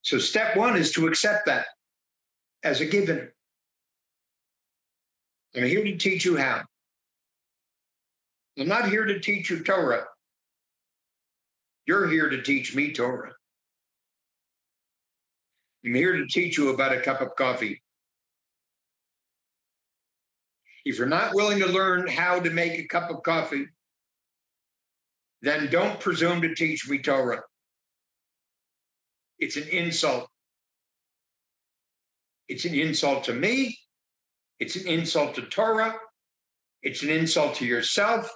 [0.02, 1.66] So, step one is to accept that
[2.64, 3.30] as a given.
[5.54, 6.64] I'm here to teach you how.
[8.58, 10.06] I'm not here to teach you Torah.
[11.86, 13.34] You're here to teach me Torah.
[15.86, 17.84] I'm here to teach you about a cup of coffee.
[20.86, 23.68] If you're not willing to learn how to make a cup of coffee,
[25.42, 27.42] then don't presume to teach me Torah.
[29.40, 30.28] It's an insult.
[32.48, 33.78] It's an insult to me.
[34.60, 35.96] It's an insult to Torah.
[36.82, 38.30] It's an insult to yourself.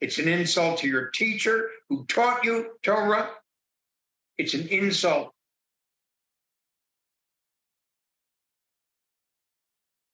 [0.00, 3.30] It's an insult to your teacher who taught you Torah.
[4.36, 5.32] It's an insult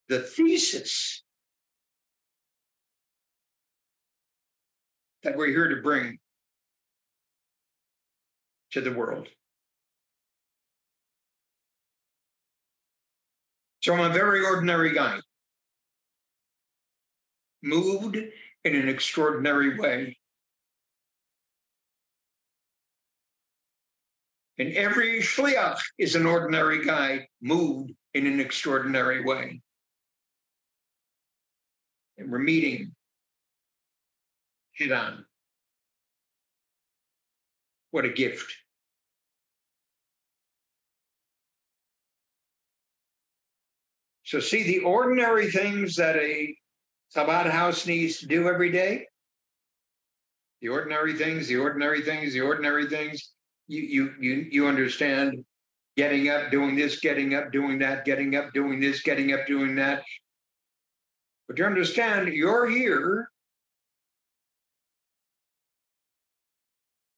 [0.09, 1.24] the thesis
[5.25, 6.19] that we're here to bring
[8.73, 9.29] to the world.
[13.83, 15.19] So I'm a very ordinary guy,
[17.63, 20.17] moved in an extraordinary way.
[24.59, 29.61] And every shliach is an ordinary guy moved in an extraordinary way
[32.19, 32.95] and we're meeting
[34.77, 35.25] head on.
[37.91, 38.53] What a gift.
[44.25, 46.57] So, see the ordinary things that a
[47.15, 49.07] Chabad house needs to do every day.
[50.61, 53.33] The ordinary things, the ordinary things, the ordinary things.
[53.69, 55.45] You you you you understand
[55.97, 59.77] getting up, doing this, getting up, doing that, getting up, doing this, getting up, doing
[59.77, 60.03] that,
[61.47, 63.31] but you understand, you're here.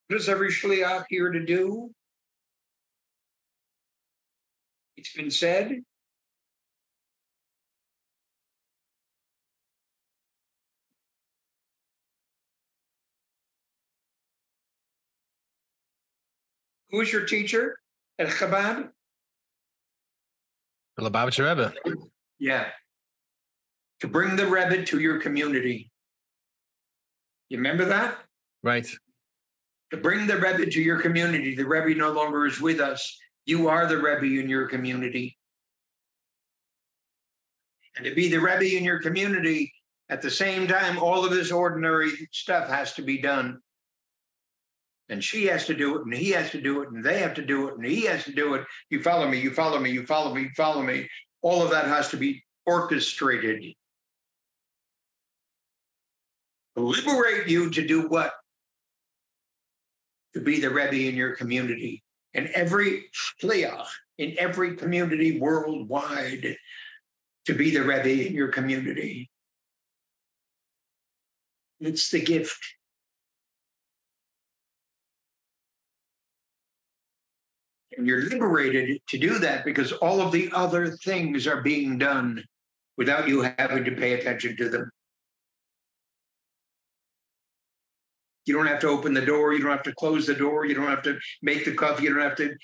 [0.08, 1.90] What is every shliach here to do?
[4.96, 5.82] It's been said.
[16.90, 17.76] Who is your teacher
[18.18, 18.90] at Chabad?
[20.96, 21.74] The Lubavitcher Rebbe.
[22.38, 22.66] Yeah
[24.00, 25.90] to bring the Rebbe to your community.
[27.48, 28.18] You remember that?
[28.62, 28.86] Right.
[29.91, 31.55] To bring the Rebbe to your community.
[31.55, 33.18] The Rebbe no longer is with us.
[33.45, 35.39] You are the Rebbe in your community.
[37.97, 39.72] And to be the Rebbe in your community,
[40.09, 43.61] at the same time, all of this ordinary stuff has to be done.
[45.09, 47.34] And she has to do it, and he has to do it, and they have
[47.34, 48.64] to do it, and he has to do it.
[48.91, 51.09] You follow me, you follow me, you follow me, you follow me.
[51.43, 53.62] All of that has to be orchestrated
[56.76, 58.32] liberate you to do what?
[60.37, 62.03] To be the Rebbe in your community.
[62.34, 63.05] And every
[63.43, 63.87] shliach
[64.18, 66.59] in every community worldwide
[67.47, 69.30] to be the Rebbe in your community.
[71.80, 72.62] It's the gift.
[77.97, 82.45] And you're liberated to do that because all of the other things are being done
[82.99, 84.91] without you having to pay attention to them.
[88.47, 89.53] You don't have to open the door.
[89.53, 90.64] You don't have to close the door.
[90.64, 92.05] You don't have to make the coffee.
[92.05, 92.57] You don't have to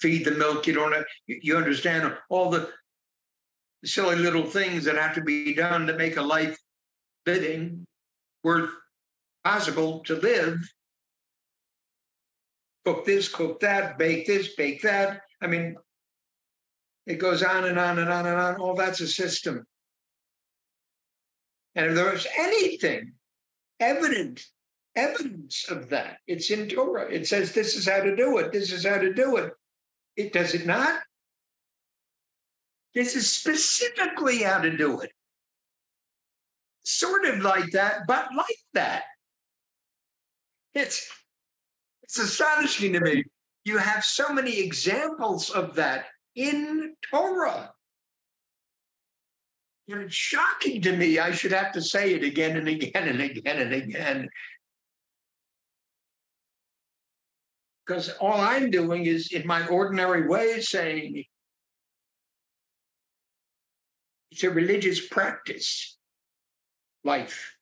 [0.00, 0.66] feed the milk.
[0.66, 2.70] You don't have, you understand all the
[3.84, 6.58] silly little things that have to be done to make a life
[7.26, 7.86] living
[8.42, 8.70] worth
[9.44, 10.56] possible to live.
[12.84, 15.20] Cook this, cook that, bake this, bake that.
[15.42, 15.76] I mean,
[17.06, 18.56] it goes on and on and on and on.
[18.56, 19.64] All that's a system.
[21.74, 23.12] And if there's anything
[23.78, 24.44] evident,
[24.98, 27.10] evidence of that, it's in Torah.
[27.10, 28.52] It says this is how to do it.
[28.52, 29.52] This is how to do it.
[30.16, 31.00] It does it not?
[32.94, 35.12] This is specifically how to do it.
[36.84, 39.04] Sort of like that, but like that.
[40.74, 41.08] It's
[42.02, 43.24] it's astonishing to me.
[43.64, 47.72] You have so many examples of that in Torah.
[49.88, 51.18] And it's shocking to me.
[51.18, 54.28] I should have to say it again and again and again and again.
[57.88, 61.24] Because all I'm doing is, in my ordinary way, saying,
[64.30, 65.96] it's a religious practice,
[67.02, 67.56] life.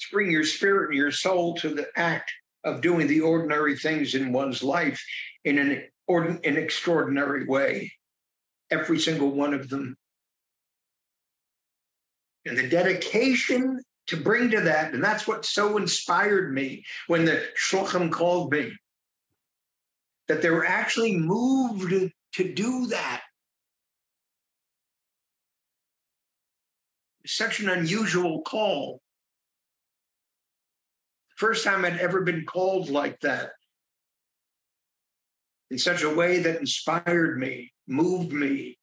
[0.00, 2.30] To bring your spirit and your soul to the act
[2.62, 5.04] of doing the ordinary things in one's life
[5.44, 7.92] in an, an extraordinary way,
[8.70, 9.96] every single one of them.
[12.46, 17.44] And the dedication to bring to that, and that's what so inspired me when the
[17.56, 18.72] Shluchim called me
[20.26, 23.22] that they were actually moved to do that.
[27.24, 29.00] Such an unusual call.
[31.36, 33.52] First time I'd ever been called like that
[35.70, 38.76] in such a way that inspired me, moved me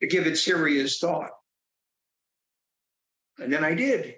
[0.00, 1.32] to give it serious thought.
[3.38, 4.16] And then I did.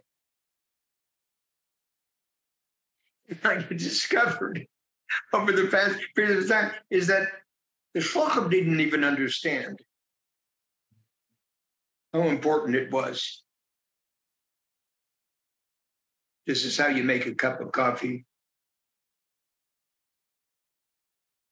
[3.44, 4.66] I discovered
[5.32, 7.28] over the past period of time is that
[7.94, 9.80] the Shluchim didn't even understand
[12.12, 13.42] how important it was.
[16.46, 18.24] This is how you make a cup of coffee.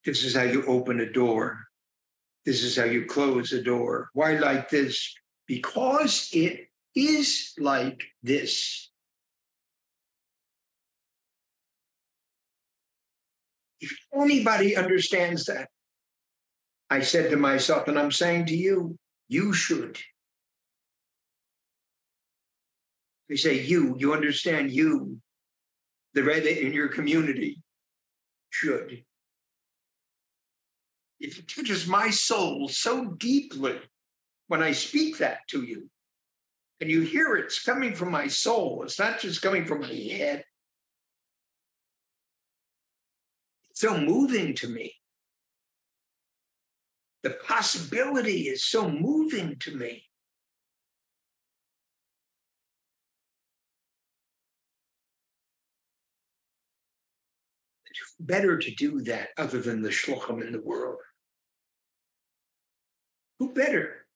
[0.04, 1.58] This is how you open a door.
[2.44, 4.08] This is how you close a door.
[4.14, 5.14] Why like this?
[5.46, 8.90] Because it is like this.
[13.80, 15.68] If anybody understands that,
[16.90, 18.96] I said to myself, and I'm saying to you,
[19.28, 19.98] you should.
[23.28, 25.20] We say you, you understand you,
[26.14, 27.62] the red in your community
[28.50, 29.04] should.
[31.20, 33.78] If It touches my soul so deeply
[34.46, 35.90] when I speak that to you.
[36.80, 38.82] And you hear it's coming from my soul.
[38.84, 40.44] It's not just coming from my head.
[43.70, 44.94] It's so moving to me.
[47.24, 50.04] The possibility is so moving to me.
[58.20, 60.98] Better to do that other than the shluchim in the world.
[63.38, 64.07] Who better?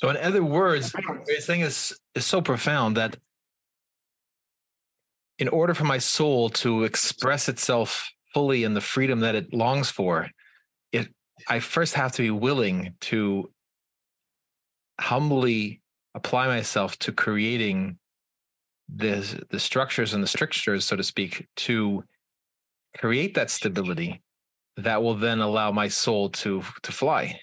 [0.00, 0.94] So, in other words,
[1.26, 3.16] this thing is is so profound that
[5.38, 9.90] in order for my soul to express itself fully in the freedom that it longs
[9.90, 10.28] for,
[10.92, 11.08] it
[11.48, 13.50] I first have to be willing to
[15.00, 15.80] humbly
[16.14, 17.98] apply myself to creating
[18.88, 22.04] the the structures and the strictures, so to speak, to
[22.96, 24.22] create that stability
[24.76, 27.38] that will then allow my soul to to fly.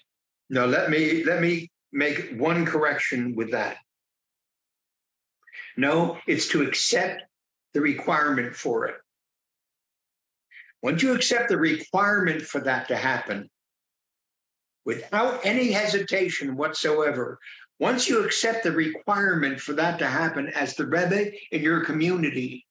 [0.50, 3.78] Now let me let me make one correction with that.
[5.76, 7.24] No, it's to accept
[7.74, 8.96] the requirement for it.
[10.82, 13.50] Once you accept the requirement for that to happen,
[14.86, 17.40] without any hesitation whatsoever,
[17.80, 22.66] once you accept the requirement for that to happen as the Rebbe in your community,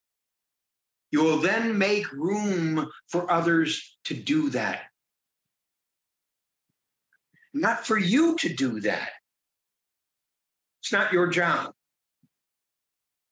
[1.10, 4.82] You will then make room for others to do that.
[7.57, 9.09] Not for you to do that.
[10.82, 11.72] It's not your job.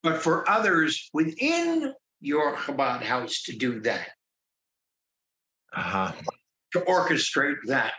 [0.02, 4.08] But for others within your Chabad house to do that.
[5.76, 6.12] Uh-huh.
[6.72, 7.92] To orchestrate that.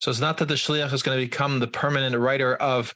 [0.00, 2.92] So it's not that the shliach is going to become the permanent writer of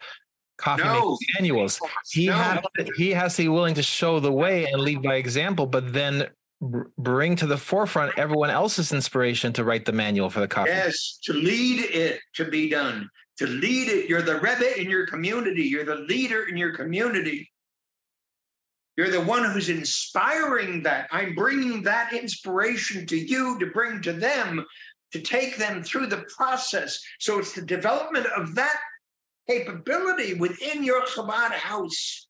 [0.58, 1.16] coffee No.
[1.38, 1.80] manuals.
[2.10, 2.32] He No.
[2.32, 5.66] has to, he has to be willing to show the way and lead by example,
[5.66, 6.30] but then
[6.60, 10.70] bring to the forefront everyone else's inspiration to write the manual for the coffee.
[10.70, 13.08] Yes, to lead it to be done.
[13.38, 14.08] To lead it.
[14.08, 15.64] You're the Rebbe in your community.
[15.64, 17.50] You're the leader in your community.
[18.96, 21.06] You're the one who's inspiring that.
[21.10, 24.64] I'm bringing that inspiration to you to bring to them,
[25.12, 26.98] to take them through the process.
[27.20, 28.78] So it's the development of that
[29.48, 32.25] capability within your Chabad house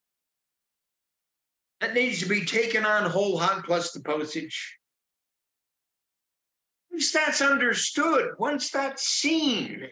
[1.81, 4.79] that needs to be taken on whole hog plus the postage.
[6.91, 9.87] Once that's understood, once that's seen,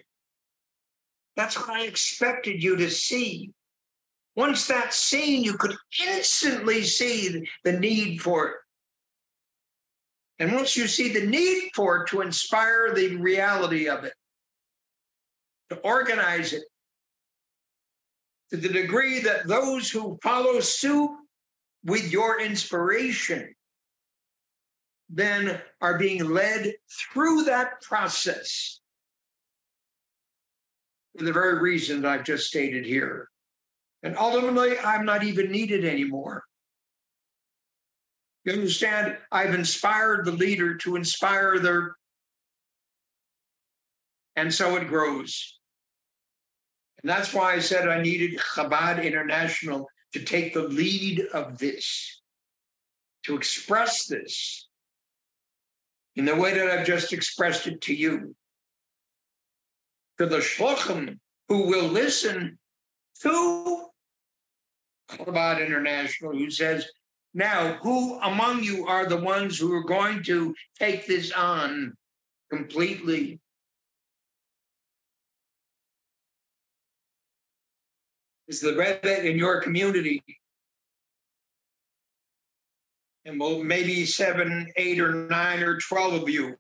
[1.37, 3.51] that's what I expected you to see.
[4.37, 5.75] Once that's seen, you could
[6.09, 8.57] instantly see the need for it.
[10.39, 14.15] And once you see the need for it to inspire the reality of it,
[15.71, 16.65] to organize it,
[18.51, 21.11] to the degree that those who follow suit
[21.85, 23.55] with your inspiration
[25.11, 26.73] then are being led
[27.13, 28.81] through that process
[31.17, 33.29] for the very reason I've just stated here.
[34.03, 36.45] And ultimately, I'm not even needed anymore.
[38.45, 39.17] You understand?
[39.31, 41.97] I've inspired the leader to inspire their.
[44.37, 45.59] And so it grows.
[47.03, 52.23] And that's why I said I needed Chabad International to take the lead of this,
[53.25, 54.69] to express this
[56.15, 58.37] in the way that I've just expressed it to you.
[60.19, 62.61] To the shluchim who will listen
[63.23, 63.87] to
[65.11, 66.89] Chabad International, who says,
[67.35, 71.95] now, who among you are the ones who are going to take this on
[72.53, 73.41] completely?
[78.49, 80.23] Is the Rebbe in your community?
[83.25, 86.57] And well, maybe seven, eight, or nine, or 12 of you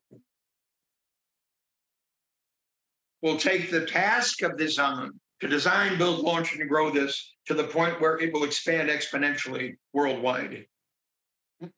[3.20, 7.54] will take the task of this on to design, build, launch, and grow this to
[7.54, 10.66] the point where it will expand exponentially worldwide.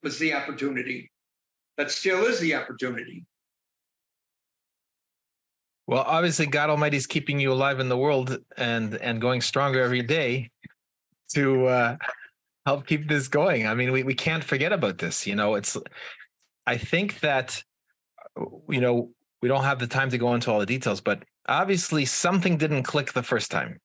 [0.02, 1.10] Was the opportunity.
[1.76, 3.24] That still is the opportunity.
[5.86, 9.80] Well, obviously, God Almighty is keeping you alive in the world and and going stronger
[9.80, 10.50] every day
[11.34, 11.96] to uh,
[12.64, 13.66] help keep this going.
[13.66, 15.26] I mean, we we can't forget about this.
[15.26, 15.76] You know, it's.
[16.66, 17.62] I think that,
[18.68, 19.10] you know,
[19.40, 22.82] we don't have the time to go into all the details, but obviously something didn't
[22.82, 23.78] click the first time.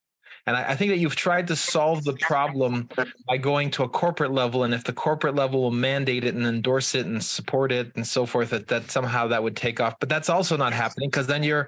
[0.47, 2.89] And I, I think that you've tried to solve the problem
[3.27, 4.63] by going to a corporate level.
[4.63, 8.05] And if the corporate level will mandate it and endorse it and support it and
[8.05, 9.99] so forth, that, that somehow that would take off.
[9.99, 11.67] But that's also not happening because then you're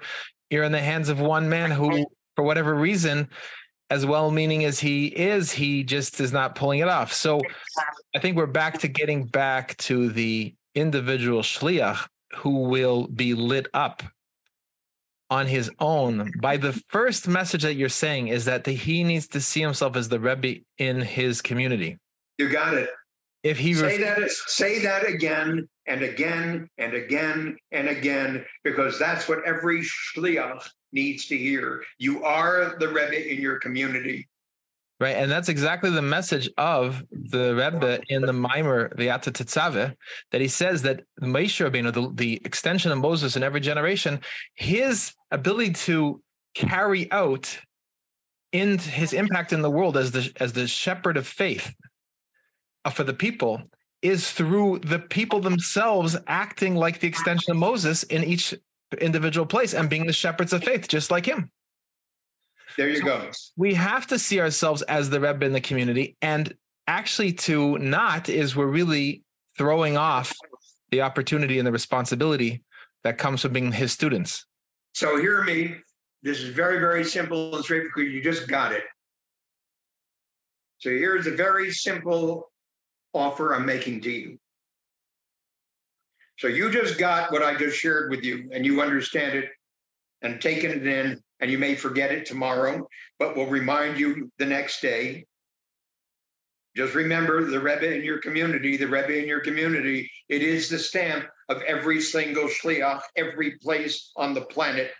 [0.50, 2.06] you're in the hands of one man who,
[2.36, 3.28] for whatever reason,
[3.90, 7.12] as well meaning as he is, he just is not pulling it off.
[7.12, 7.40] So
[8.14, 12.06] I think we're back to getting back to the individual shliach
[12.36, 14.02] who will be lit up
[15.30, 19.40] on his own by the first message that you're saying is that he needs to
[19.40, 21.98] see himself as the Rebbe in his community.
[22.38, 22.90] You got it.
[23.42, 28.98] If he say ref- that say that again and again and again and again because
[28.98, 31.82] that's what every shliach needs to hear.
[31.98, 34.26] You are the Rebbe in your community.
[35.00, 39.94] Right, and that's exactly the message of the Rebbe in the Mimer, the Tetzaveh,
[40.30, 44.20] that he says that Moshe Rabbeinu, the, the extension of Moses in every generation,
[44.54, 46.22] his ability to
[46.54, 47.58] carry out
[48.52, 51.74] in his impact in the world as the as the shepherd of faith
[52.84, 53.60] uh, for the people
[54.00, 58.54] is through the people themselves acting like the extension of Moses in each
[59.00, 61.50] individual place and being the shepherds of faith, just like him.
[62.76, 63.30] There you go.
[63.56, 66.54] We have to see ourselves as the Rebbe in the community, and
[66.86, 69.22] actually to not is we're really
[69.56, 70.34] throwing off
[70.90, 72.62] the opportunity and the responsibility
[73.04, 74.46] that comes from being his students.
[74.94, 75.76] So hear me.
[76.22, 78.82] This is very, very simple and straight because you just got it.
[80.78, 82.50] So here's a very simple
[83.12, 84.38] offer I'm making to you.
[86.38, 89.50] So you just got what I just shared with you, and you understand it
[90.22, 92.88] and taken it in, and you may forget it tomorrow,
[93.18, 95.26] but will remind you the next day.
[96.74, 100.78] Just remember the Rebbe in your community, the Rebbe in your community, it is the
[100.78, 104.90] stamp of every single shliach, every place on the planet.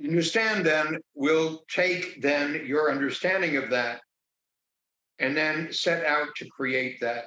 [0.00, 4.02] Understand then, we'll take then your understanding of that
[5.18, 7.24] and then set out to create that.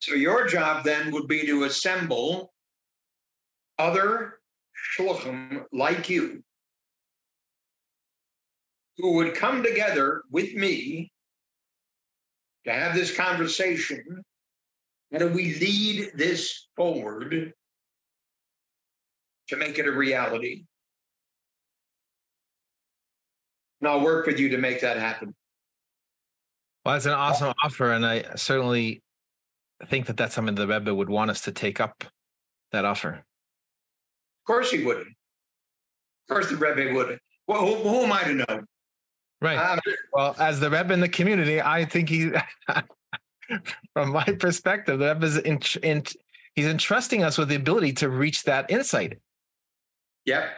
[0.00, 2.52] So your job then would be to assemble
[3.78, 4.40] other
[4.96, 6.42] shluchim like you
[8.98, 11.12] who would come together with me
[12.64, 14.22] to have this conversation.
[15.12, 17.52] How do we lead this forward
[19.48, 20.64] to make it a reality?
[23.80, 25.34] And I'll work with you to make that happen.
[26.84, 29.02] Well, that's an awesome offer, and I certainly
[29.86, 32.04] think that that's something the Rebbe would want us to take up
[32.72, 33.24] that offer.
[34.48, 35.08] Of course, he wouldn't.
[35.08, 37.20] Of course, the Rebbe wouldn't.
[37.46, 38.64] Well, who, who am I to know?
[39.42, 39.58] Right.
[39.58, 39.78] Um,
[40.14, 42.30] well, as the Rebbe in the community, I think he,
[43.92, 46.02] from my perspective, the Rebbe is in, in,
[46.54, 49.18] he's entrusting us with the ability to reach that insight.
[50.24, 50.48] Yep.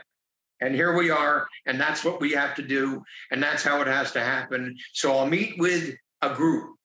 [0.61, 3.89] And here we are, and that's what we have to do, and that's how it
[3.89, 4.77] has to happen.
[4.93, 6.77] So I'll meet with a group.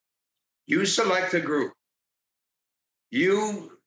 [0.66, 1.72] You select a group.
[3.12, 3.78] You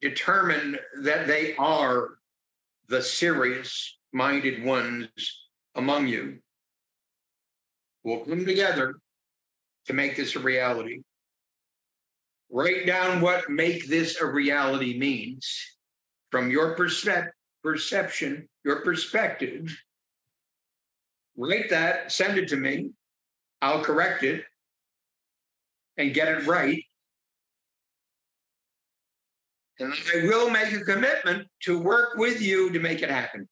[0.00, 2.14] determine that they are
[2.88, 5.08] the serious minded ones
[5.74, 6.38] among you.
[8.02, 8.96] We'll come together
[9.86, 11.02] to make this a reality.
[12.50, 15.76] Write down what make this a reality means
[16.30, 17.30] from your percep-
[17.62, 19.76] perception, your perspective.
[21.36, 22.90] Write that, send it to me.
[23.62, 24.44] I'll correct it
[25.96, 26.82] and get it right.
[29.80, 33.48] And I will make a commitment to work with you to make it happen.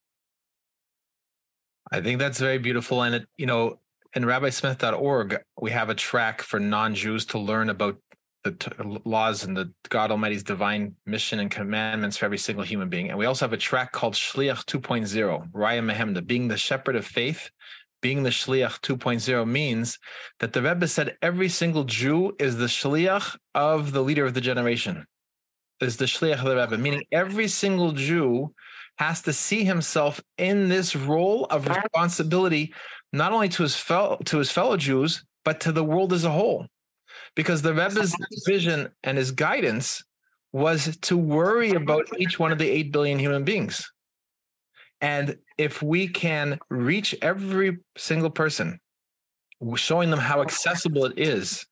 [1.91, 3.03] I think that's very beautiful.
[3.03, 3.81] And it, you know,
[4.15, 7.97] in rabbismith.org, we have a track for non-Jews to learn about
[8.45, 8.71] the t-
[9.05, 13.09] laws and the God Almighty's divine mission and commandments for every single human being.
[13.09, 17.07] And we also have a track called Shliach 2.0, Raya Mehemna, being the shepherd of
[17.07, 17.51] faith.
[18.01, 20.01] Being the Shliach 2.0 means
[20.41, 24.41] that the Rebbe said every single Jew is the Shliach of the leader of the
[24.41, 25.07] generation,
[25.83, 28.55] is the Shliach Rebbe, meaning every single Jew
[28.97, 32.75] has to see himself in this role of responsibility
[33.13, 36.31] not only to his fellow to his fellow Jews, but to the world as a
[36.31, 36.67] whole.
[37.35, 38.15] Because the Rebbe's
[38.47, 40.03] vision and his guidance
[40.53, 43.91] was to worry about each one of the 8 billion human beings.
[45.01, 48.79] And if we can reach every single person,
[49.77, 51.67] showing them how accessible it is,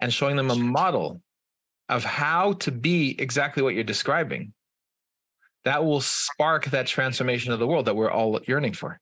[0.00, 1.22] and showing them a model
[1.88, 4.52] of how to be exactly what you're describing,
[5.64, 9.00] that will spark that transformation of the world that we're all yearning for.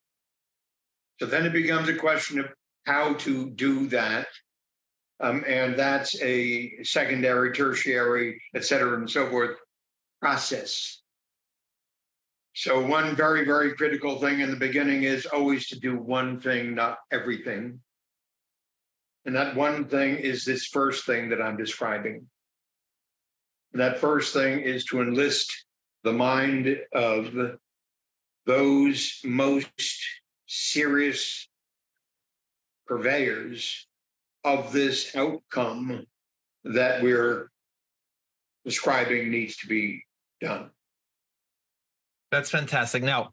[1.21, 2.47] So then it becomes a question of
[2.87, 4.27] how to do that.
[5.21, 9.57] Um, and that's a secondary, tertiary, et cetera, and so forth
[10.21, 11.01] process.
[12.55, 16.75] So, one very, very critical thing in the beginning is always to do one thing,
[16.75, 17.81] not everything.
[19.25, 22.27] And that one thing is this first thing that I'm describing.
[23.75, 25.65] That first thing is to enlist
[26.05, 27.33] the mind of
[28.45, 30.03] those most
[30.47, 31.49] serious
[32.87, 33.87] purveyors
[34.45, 36.07] of this outcome
[36.65, 37.51] that we're
[38.65, 40.05] describing needs to be
[40.41, 40.71] done.
[42.31, 43.03] That's fantastic.
[43.03, 43.31] Now,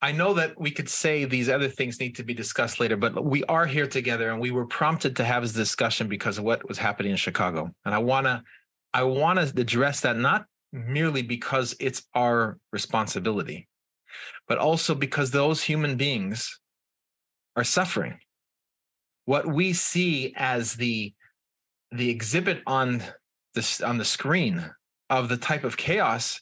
[0.00, 3.24] I know that we could say these other things need to be discussed later, but
[3.24, 6.68] we are here together and we were prompted to have this discussion because of what
[6.68, 7.70] was happening in Chicago.
[7.84, 8.42] And I want to
[8.94, 13.68] I want to address that not merely because it's our responsibility,
[14.48, 16.60] but also because those human beings
[17.56, 18.18] are suffering.
[19.24, 21.14] What we see as the
[21.90, 23.02] the exhibit on
[23.54, 24.70] this on the screen
[25.10, 26.40] of the type of chaos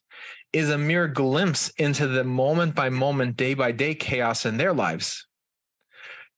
[0.53, 4.72] is a mere glimpse into the moment by moment, day by day chaos in their
[4.72, 5.26] lives.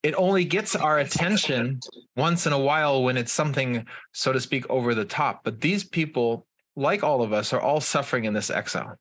[0.03, 1.81] It only gets our attention
[2.17, 5.45] once in a while when it's something, so to speak, over the top.
[5.45, 8.97] But these people, like all of us, are all suffering in this exile.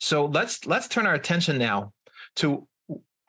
[0.00, 1.92] So let's let's turn our attention now
[2.36, 2.68] to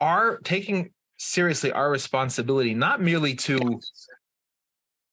[0.00, 3.80] our taking seriously our responsibility, not merely to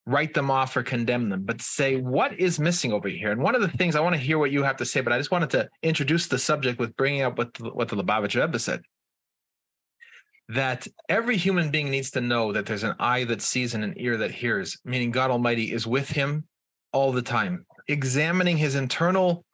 [0.05, 3.31] write them off or condemn them, but say what is missing over here.
[3.31, 5.13] And one of the things I want to hear what you have to say, but
[5.13, 8.39] I just wanted to introduce the subject with bringing up what the, what the Lubavitch
[8.39, 8.81] Rebbe said.
[10.53, 13.95] That every human being needs to know that there's an eye that sees and an
[13.97, 16.45] ear that hears, meaning God Almighty is with him
[16.91, 19.45] all the time, examining his internal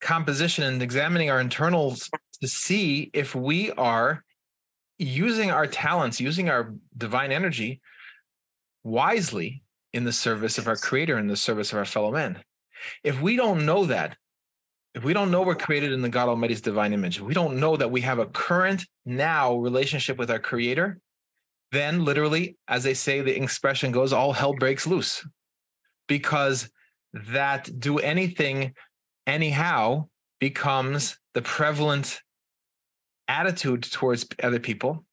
[0.00, 2.10] composition and examining our internals
[2.42, 4.24] to see if we are
[4.98, 7.80] using our talents, using our divine energy
[8.84, 12.42] wisely in the service of our creator, in the service of our fellow men.
[13.04, 14.16] If we don't know that,
[14.94, 17.76] if we don't know we're created in the God Almighty's divine image, we don't know
[17.76, 20.98] that we have a current now relationship with our creator,
[21.70, 25.26] then literally, as they say, the expression goes, all hell breaks loose.
[26.08, 26.68] Because
[27.14, 28.74] that do anything
[29.26, 30.08] anyhow
[30.40, 32.20] becomes the prevalent
[33.28, 35.06] attitude towards other people,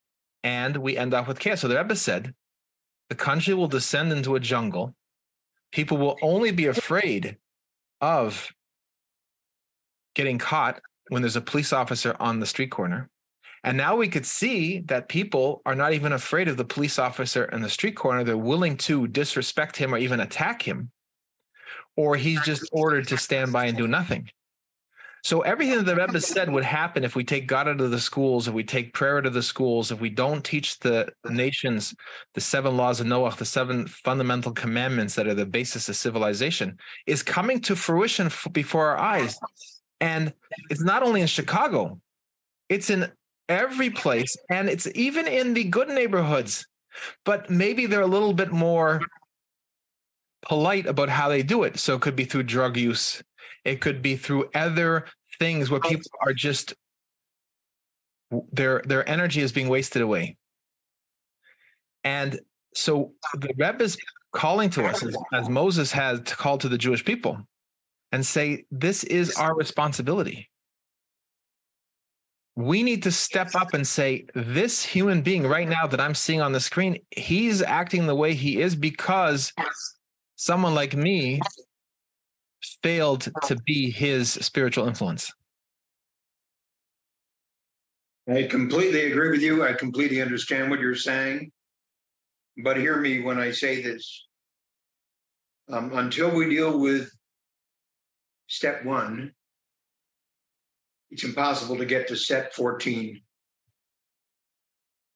[0.43, 1.61] and we end up with chaos.
[1.61, 2.33] So the Rebbe said,
[3.09, 4.93] the country will descend into a jungle.
[5.71, 7.37] People will only be afraid
[8.01, 8.51] of
[10.15, 13.09] getting caught when there's a police officer on the street corner.
[13.63, 17.43] And now we could see that people are not even afraid of the police officer
[17.45, 18.23] in the street corner.
[18.23, 20.91] They're willing to disrespect him or even attack him,
[21.97, 24.29] or he's just ordered to stand by and do nothing.
[25.21, 27.99] So everything that the Rebbe said would happen if we take God out of the
[27.99, 31.93] schools, if we take prayer out of the schools, if we don't teach the nations
[32.35, 36.77] the seven laws of Noah, the seven fundamental commandments that are the basis of civilization,
[37.05, 39.37] is coming to fruition before our eyes.
[40.01, 40.33] And
[40.69, 41.99] it's not only in Chicago,
[42.69, 43.11] it's in
[43.47, 46.65] every place, and it's even in the good neighborhoods.
[47.25, 49.01] But maybe they're a little bit more
[50.41, 51.79] polite about how they do it.
[51.79, 53.21] So it could be through drug use
[53.65, 55.05] it could be through other
[55.37, 55.87] things where oh.
[55.87, 56.73] people are just
[58.51, 60.37] their their energy is being wasted away.
[62.03, 62.39] And
[62.73, 63.97] so the Rebbe is
[64.31, 67.37] calling to us as, as Moses had called to the Jewish people
[68.11, 70.49] and say, this is our responsibility.
[72.55, 76.41] We need to step up and say, this human being right now that I'm seeing
[76.41, 79.53] on the screen, he's acting the way he is because
[80.35, 81.39] someone like me
[82.83, 85.31] failed to be his spiritual influence.
[88.29, 89.65] I completely agree with you.
[89.65, 91.51] I completely understand what you're saying.
[92.63, 94.27] But hear me when I say this.
[95.69, 97.09] Um, until we deal with
[98.49, 99.31] step one,
[101.11, 103.21] it's impossible to get to step 14.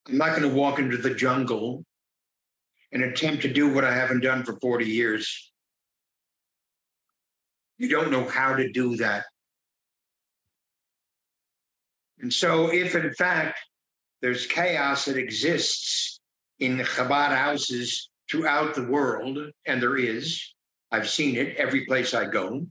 [0.08, 1.84] I'm not going to walk into the jungle
[2.92, 5.52] and attempt to do what I haven't done for 40 years.
[7.78, 9.26] You don't know how to do that.
[12.20, 13.60] And so, if in fact
[14.22, 16.22] there's chaos that exists
[16.60, 20.54] in Chabad houses throughout the world, and there is,
[20.92, 22.66] I've seen it every place I go.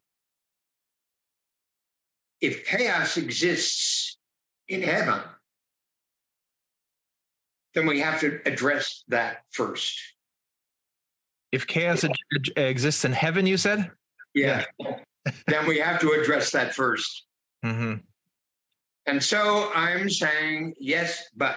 [2.43, 4.19] If chaos exists
[4.69, 5.21] in heaven,
[7.75, 9.99] then we have to address that first.
[11.53, 12.05] If chaos
[12.57, 13.91] exists in heaven, you said?
[14.35, 14.65] Yeah.
[15.47, 17.07] then we have to address that 1st
[17.65, 17.95] mm-hmm.
[19.07, 21.57] And so I'm saying yes, but.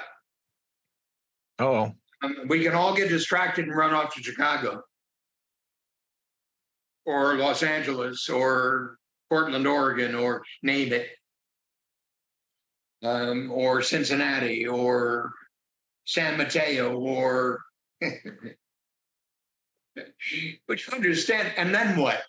[1.59, 1.93] Oh.
[2.23, 4.81] Um, we can all get distracted and run off to Chicago
[7.05, 8.97] or Los Angeles or
[9.29, 11.09] Portland, Oregon, or name it,
[13.03, 15.33] um, or Cincinnati or
[16.05, 17.61] San Mateo or.
[18.01, 18.55] you
[20.91, 22.21] understand, and then what?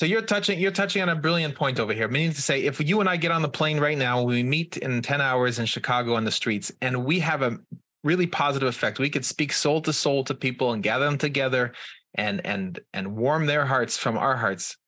[0.00, 2.08] So you're touching you're touching on a brilliant point over here.
[2.08, 4.78] Meaning to say, if you and I get on the plane right now, we meet
[4.78, 7.58] in 10 hours in Chicago on the streets, and we have a
[8.02, 8.98] really positive effect.
[8.98, 11.74] We could speak soul to soul to people and gather them together
[12.14, 14.78] and and and warm their hearts from our hearts.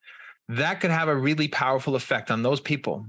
[0.52, 3.06] That could have a really powerful effect on those people.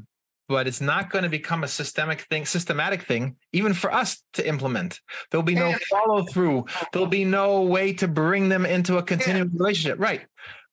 [0.47, 4.47] But it's not going to become a systemic thing, systematic thing, even for us to
[4.47, 4.99] implement.
[5.31, 6.65] There'll be no follow through.
[6.91, 9.99] There'll be no way to bring them into a continuing relationship.
[9.99, 10.25] Right.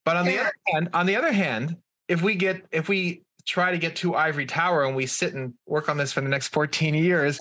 [0.05, 1.77] But on the other hand, on the other hand,
[2.09, 5.55] if we get if we try to get to ivory tower and we sit and
[5.67, 7.39] work on this for the next 14 years,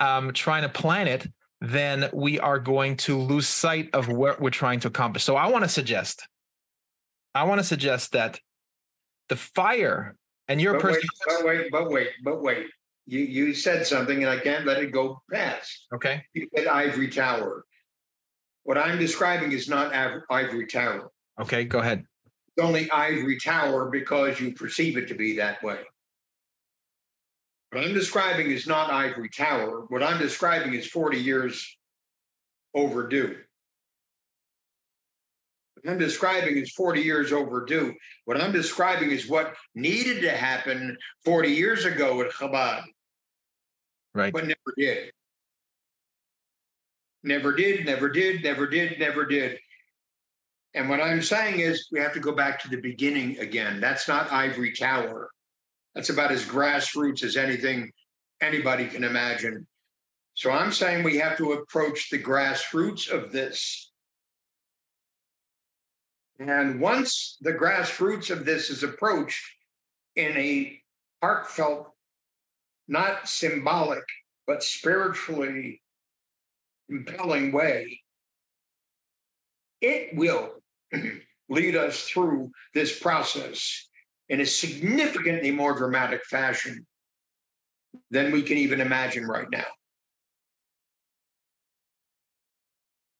[0.00, 1.26] um, trying to plan it,
[1.60, 5.24] then we are going to lose sight of what we're trying to accomplish.
[5.24, 6.26] So I want to suggest,
[7.34, 8.40] I want to suggest that
[9.28, 10.16] the fire
[10.48, 12.66] and your but wait, but wait, but wait, but wait.
[13.06, 15.86] You you said something and I can't let it go past.
[15.94, 16.22] Okay.
[16.34, 17.64] You said ivory tower.
[18.64, 19.94] What I'm describing is not
[20.30, 21.10] ivory tower.
[21.40, 22.04] Okay, go ahead.
[22.56, 25.78] It's only ivory tower because you perceive it to be that way.
[27.70, 29.84] What I'm describing is not ivory tower.
[29.88, 31.78] What I'm describing is 40 years
[32.74, 33.36] overdue.
[35.82, 37.94] What I'm describing is 40 years overdue.
[38.24, 42.84] What I'm describing is what needed to happen 40 years ago at Chabad.
[44.14, 44.32] Right.
[44.32, 45.12] But never did.
[47.22, 49.58] Never did, never did, never did, never did.
[50.74, 53.80] And what I'm saying is we have to go back to the beginning again.
[53.80, 55.30] That's not ivory tower.
[55.94, 57.90] That's about as grassroots as anything
[58.40, 59.66] anybody can imagine.
[60.34, 63.87] So I'm saying we have to approach the grassroots of this.
[66.38, 69.44] And once the grassroots of this is approached
[70.14, 70.80] in a
[71.20, 71.90] heartfelt,
[72.86, 74.04] not symbolic,
[74.46, 75.82] but spiritually
[76.88, 78.00] compelling way,
[79.80, 80.62] it will
[81.48, 83.88] lead us through this process
[84.28, 86.86] in a significantly more dramatic fashion
[88.10, 89.66] than we can even imagine right now.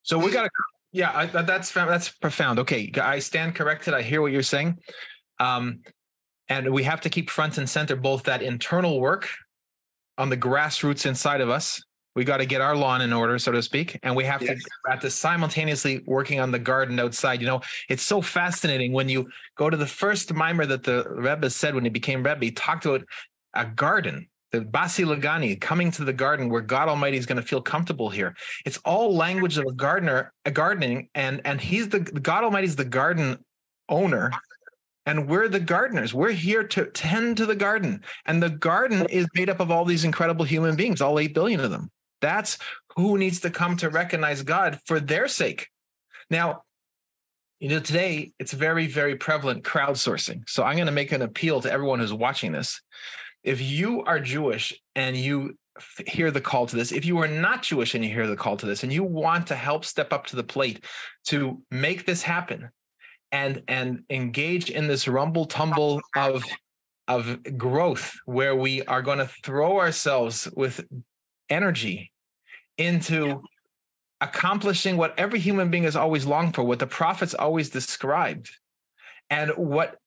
[0.03, 0.49] So we got to,
[0.91, 2.59] yeah, I, that's that's profound.
[2.59, 3.93] Okay, I stand corrected.
[3.93, 4.77] I hear what you're saying,
[5.39, 5.81] um,
[6.47, 9.29] and we have to keep front and center both that internal work
[10.17, 11.81] on the grassroots inside of us.
[12.15, 14.57] We got to get our lawn in order, so to speak, and we have yes.
[14.57, 17.39] to have to simultaneously working on the garden outside.
[17.39, 21.49] You know, it's so fascinating when you go to the first mimer that the Rebbe
[21.51, 22.43] said when he became Rebbe.
[22.43, 23.03] He talked about
[23.53, 27.47] a garden the Basi Lagani, coming to the garden where God Almighty is going to
[27.47, 28.35] feel comfortable here.
[28.65, 32.75] It's all language of a gardener, a gardening, and and he's the God Almighty is
[32.75, 33.43] the garden
[33.87, 34.31] owner,
[35.05, 36.13] and we're the gardeners.
[36.13, 39.85] We're here to tend to the garden, and the garden is made up of all
[39.85, 41.89] these incredible human beings, all eight billion of them.
[42.21, 42.57] That's
[42.95, 45.69] who needs to come to recognize God for their sake.
[46.29, 46.63] Now,
[47.59, 50.47] you know, today it's very, very prevalent crowdsourcing.
[50.47, 52.81] So I'm going to make an appeal to everyone who's watching this
[53.43, 57.27] if you are Jewish and you f- hear the call to this, if you are
[57.27, 60.11] not Jewish and you hear the call to this, and you want to help step
[60.13, 60.85] up to the plate
[61.27, 62.69] to make this happen
[63.31, 66.43] and and engage in this rumble tumble of
[67.07, 70.85] of growth where we are going to throw ourselves with
[71.49, 72.11] energy
[72.77, 73.41] into
[74.21, 78.51] accomplishing what every human being has always longed for, what the prophets always described,
[79.29, 79.97] and what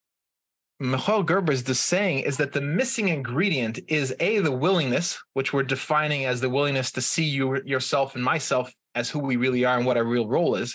[0.81, 5.53] Michael Gerber's is just saying is that the missing ingredient is a the willingness, which
[5.53, 9.64] we're defining as the willingness to see you yourself and myself as who we really
[9.64, 10.73] are and what our real role is,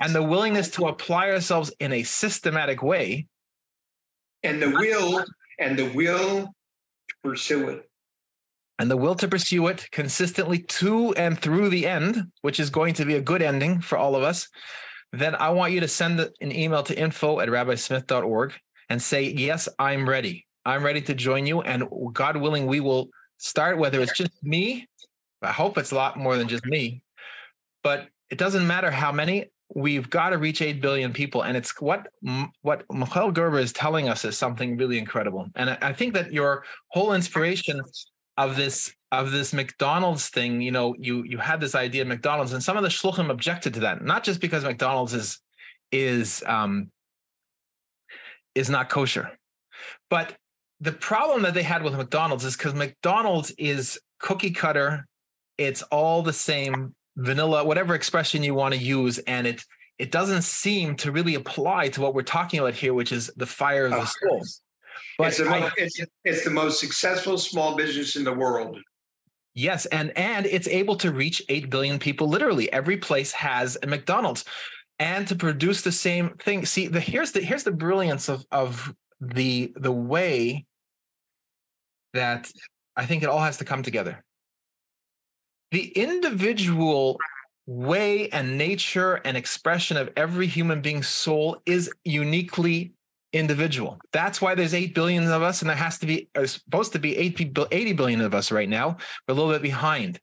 [0.00, 3.26] and the willingness to apply ourselves in a systematic way,
[4.42, 5.24] and the will
[5.58, 6.44] and the will
[7.08, 7.90] to pursue it,
[8.78, 12.94] and the will to pursue it consistently to and through the end, which is going
[12.94, 14.48] to be a good ending for all of us.
[15.12, 18.52] Then I want you to send an email to info at rabbismith.org
[18.88, 20.46] and say, Yes, I'm ready.
[20.64, 21.62] I'm ready to join you.
[21.62, 23.08] And God willing, we will
[23.38, 24.88] start, whether it's just me.
[25.42, 27.02] I hope it's a lot more than just me,
[27.84, 29.46] but it doesn't matter how many.
[29.74, 31.42] We've got to reach 8 billion people.
[31.42, 32.06] And it's what
[32.62, 35.48] what Michael Gerber is telling us is something really incredible.
[35.54, 37.80] And I think that your whole inspiration
[38.36, 42.52] of this of this McDonald's thing, you know, you you had this idea of McDonald's,
[42.52, 45.40] and some of the shluchim objected to that, not just because McDonald's is
[45.92, 46.90] is um,
[48.56, 49.30] is not kosher.
[50.10, 50.34] But
[50.80, 55.06] the problem that they had with McDonald's is because McDonald's is cookie cutter.
[55.58, 59.64] It's all the same vanilla, whatever expression you want to use, and it
[59.98, 63.46] it doesn't seem to really apply to what we're talking about here, which is the
[63.46, 64.42] fire of the soul.
[65.16, 68.78] But it's the, I, most, it's, it's the most successful small business in the world.
[69.54, 72.28] Yes, and and it's able to reach eight billion people.
[72.28, 74.44] Literally, every place has a McDonald's
[74.98, 76.64] and to produce the same thing.
[76.66, 80.64] See, the here's the here's the brilliance of of the the way
[82.14, 82.50] that
[82.96, 84.24] I think it all has to come together.
[85.70, 87.18] The individual
[87.66, 92.92] way and nature and expression of every human being's soul is uniquely
[93.32, 93.98] individual.
[94.12, 96.98] That's why there's 8 billion of us, and there has to be, uh, supposed to
[96.98, 98.96] be 80 billion of us right now.
[99.26, 100.20] We're a little bit behind.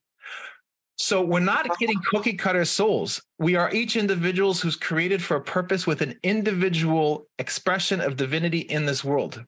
[0.97, 1.75] So we're not uh-huh.
[1.79, 3.21] getting cookie cutter souls.
[3.39, 8.59] We are each individuals who's created for a purpose with an individual expression of divinity
[8.59, 9.43] in this world.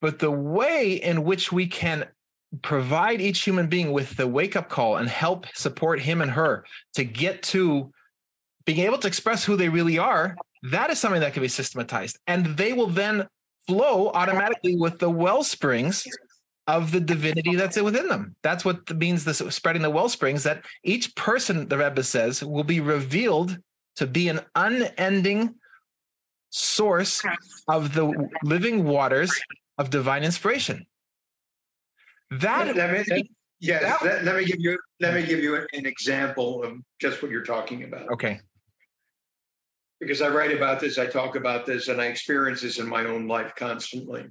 [0.00, 2.06] But the way in which we can
[2.62, 6.64] provide each human being with the wake up call and help support him and her
[6.94, 7.90] to get to
[8.64, 10.36] being able to express who they really are,
[10.70, 12.18] that is something that can be systematized.
[12.26, 13.26] And they will then
[13.66, 16.06] flow automatically with the well springs
[16.68, 18.36] of the divinity that's within them.
[18.42, 22.62] That's what means this spreading the well springs that each person, the Rebbe says, will
[22.62, 23.58] be revealed
[23.96, 25.54] to be an unending
[26.50, 27.24] source
[27.66, 29.32] of the living waters
[29.78, 30.86] of divine inspiration.
[32.30, 35.86] That let me, yes, that, let, let me give you let me give you an
[35.86, 38.10] example of just what you're talking about.
[38.10, 38.40] Okay.
[40.00, 43.04] Because I write about this, I talk about this, and I experience this in my
[43.06, 44.26] own life constantly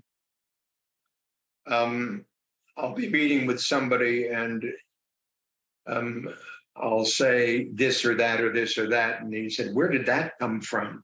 [1.68, 2.26] um,
[2.78, 4.64] I'll be meeting with somebody and
[5.88, 6.30] um,
[6.76, 9.22] I'll say this or that or this or that.
[9.22, 11.04] And he said, Where did that come from?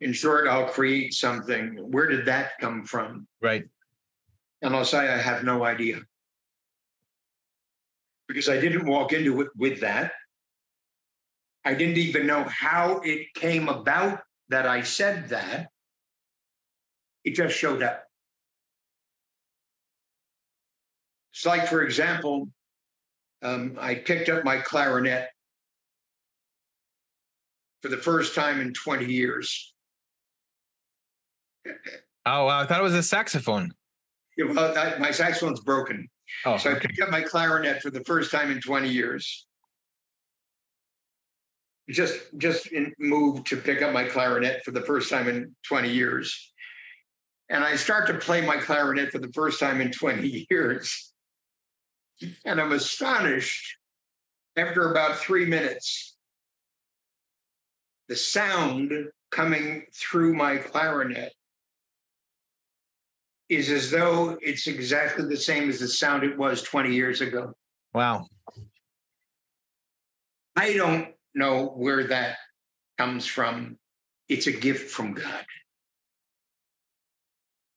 [0.00, 1.76] In short, I'll create something.
[1.90, 3.26] Where did that come from?
[3.40, 3.64] Right.
[4.62, 6.00] And I'll say I have no idea.
[8.28, 10.12] Because I didn't walk into it with that.
[11.64, 15.68] I didn't even know how it came about that I said that.
[17.24, 18.05] It just showed up.
[21.36, 22.48] It's like, for example,
[23.42, 25.28] um, I picked up my clarinet
[27.82, 29.74] for the first time in 20 years.
[32.24, 32.60] Oh, wow.
[32.60, 33.70] I thought it was a saxophone.
[34.38, 36.08] Yeah, well, I, my saxophone's broken.
[36.46, 39.46] Oh, So I picked up my clarinet for the first time in 20 years.
[41.90, 45.90] Just just in, moved to pick up my clarinet for the first time in 20
[45.90, 46.52] years.
[47.50, 51.12] And I start to play my clarinet for the first time in 20 years.
[52.44, 53.76] And I'm astonished
[54.56, 56.16] after about three minutes.
[58.08, 58.92] The sound
[59.30, 61.32] coming through my clarinet
[63.48, 67.52] is as though it's exactly the same as the sound it was 20 years ago.
[67.94, 68.26] wow.
[70.58, 72.38] I don't know where that
[72.96, 73.76] comes from.
[74.28, 75.44] It's a gift from God.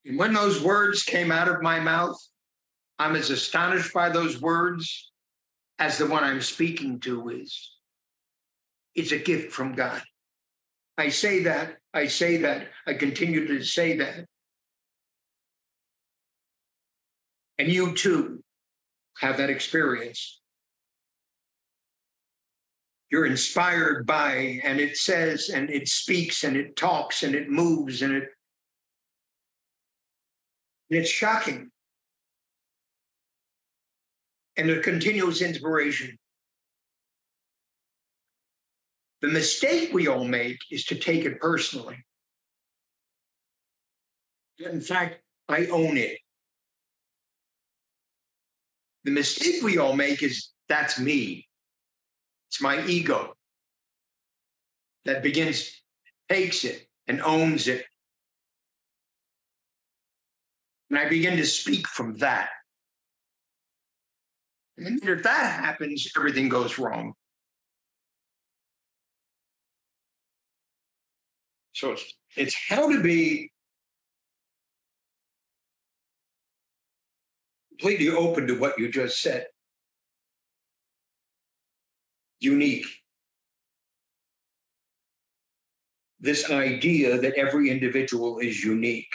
[0.06, 2.18] And when those words came out of my mouth,
[3.00, 5.10] I'm as astonished by those words
[5.80, 7.72] as the one I'm speaking to is.
[8.94, 10.02] It's a gift from God.
[10.98, 14.26] I say that, I say that, I continue to say that.
[17.58, 18.44] And you too
[19.20, 20.42] have that experience.
[23.10, 28.02] You're inspired by, and it says, and it speaks, and it talks, and it moves,
[28.02, 28.24] and it.
[30.90, 31.72] And it's shocking.
[34.60, 36.18] And a continuous inspiration.
[39.22, 41.96] The mistake we all make is to take it personally.
[44.60, 46.18] In fact, I own it.
[49.06, 51.48] The mistake we all make is that's me.
[52.50, 53.36] It's my ego
[55.06, 55.72] that begins,
[56.28, 57.86] takes it and owns it.
[60.90, 62.50] And I begin to speak from that.
[64.80, 67.14] And if that happens, everything goes wrong.
[71.74, 73.52] So it's, it's how to be
[77.72, 79.48] completely open to what you just said.
[82.40, 82.86] Unique.
[86.22, 89.12] This idea that every individual is unique.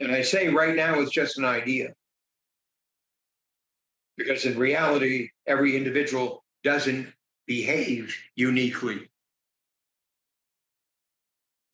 [0.00, 1.88] And I say right now it's just an idea.
[4.18, 7.06] Because in reality, every individual doesn't
[7.46, 9.08] behave uniquely.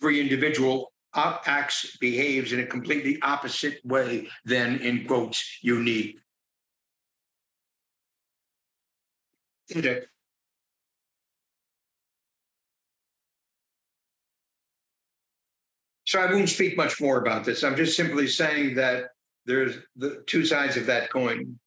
[0.01, 6.19] Every individual acts, behaves in a completely opposite way than, in quotes, unique.
[16.05, 17.65] So I won't speak much more about this.
[17.65, 19.07] I'm just simply saying that
[19.47, 21.59] there's the two sides of that coin.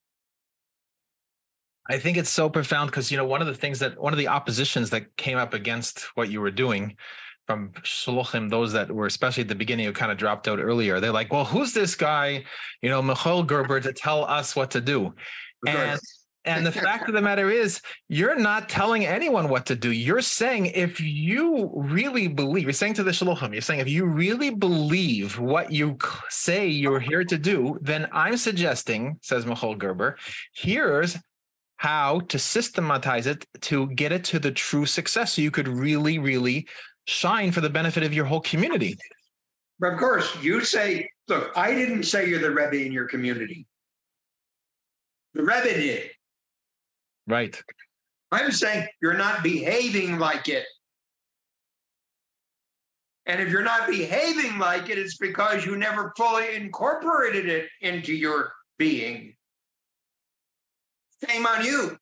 [1.89, 4.19] I think it's so profound because you know one of the things that one of
[4.19, 6.97] the oppositions that came up against what you were doing
[7.45, 10.99] from shluchim, those that were especially at the beginning who kind of dropped out earlier,
[10.99, 12.43] they're like, "Well, who's this guy,
[12.81, 15.13] you know, Michael Gerber, to tell us what to do?"
[15.65, 15.99] And
[16.47, 19.91] and the fact of the matter is, you're not telling anyone what to do.
[19.91, 24.05] You're saying if you really believe, you're saying to the shluchim, you're saying if you
[24.05, 25.97] really believe what you
[26.29, 30.17] say you're here to do, then I'm suggesting, says Michael Gerber,
[30.55, 31.17] here's
[31.77, 36.19] how to systematize it to get it to the true success so you could really,
[36.19, 36.67] really
[37.05, 38.97] shine for the benefit of your whole community.
[39.79, 43.67] But of course, you say, look, I didn't say you're the Rebbe in your community.
[45.35, 46.09] The Rebbe did.
[47.27, 47.61] Right.
[48.31, 50.65] I'm saying you're not behaving like it.
[53.27, 58.13] And if you're not behaving like it, it's because you never fully incorporated it into
[58.13, 59.36] your being.
[61.25, 61.97] Shame on you.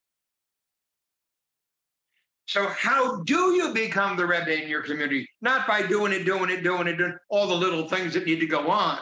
[2.48, 5.28] So, how do you become the Rebbe in your community?
[5.42, 8.40] Not by doing it, doing it, doing it, doing all the little things that need
[8.40, 9.00] to go on.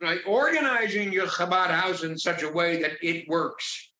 [0.00, 3.90] By organizing your Chabad house in such a way that it works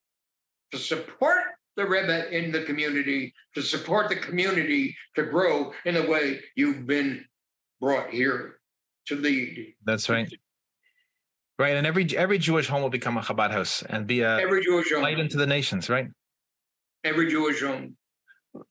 [0.72, 1.38] to support
[1.76, 6.86] the Rebbe in the community, to support the community to grow in the way you've
[6.86, 7.24] been
[7.80, 8.61] brought here
[9.07, 9.74] to lead.
[9.84, 10.30] That's right.
[11.61, 11.77] Right.
[11.77, 14.91] And every every Jewish home will become a Chabad house and be a Every Jewish
[14.91, 16.09] home, light into the nations, right?
[17.05, 17.97] every Jewish home.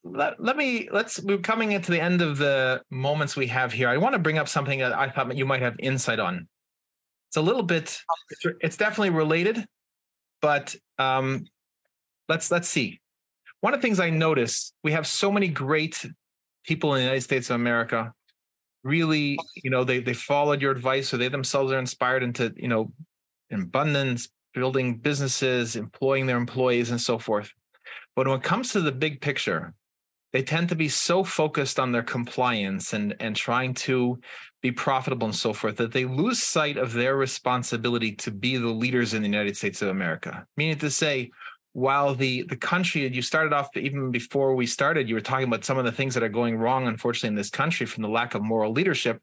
[0.03, 3.89] let, let me let's we're coming into the end of the moments we have here.
[3.89, 6.47] I want to bring up something that I thought you might have insight on.
[7.29, 7.95] It's a little bit
[8.61, 9.63] it's definitely related,
[10.41, 11.45] but um
[12.27, 12.99] let's let's see.
[13.61, 16.03] One of the things I noticed, we have so many great
[16.65, 18.13] people in the United States of America.
[18.83, 22.67] Really, you know, they they followed your advice, so they themselves are inspired into, you
[22.67, 22.91] know,
[23.51, 27.51] abundance, building businesses, employing their employees, and so forth.
[28.15, 29.73] But when it comes to the big picture,
[30.31, 34.19] they tend to be so focused on their compliance and, and trying to
[34.61, 38.67] be profitable and so forth that they lose sight of their responsibility to be the
[38.67, 40.45] leaders in the United States of America.
[40.57, 41.31] Meaning to say,
[41.73, 45.63] while the the country you started off even before we started you were talking about
[45.63, 48.35] some of the things that are going wrong unfortunately in this country from the lack
[48.35, 49.21] of moral leadership.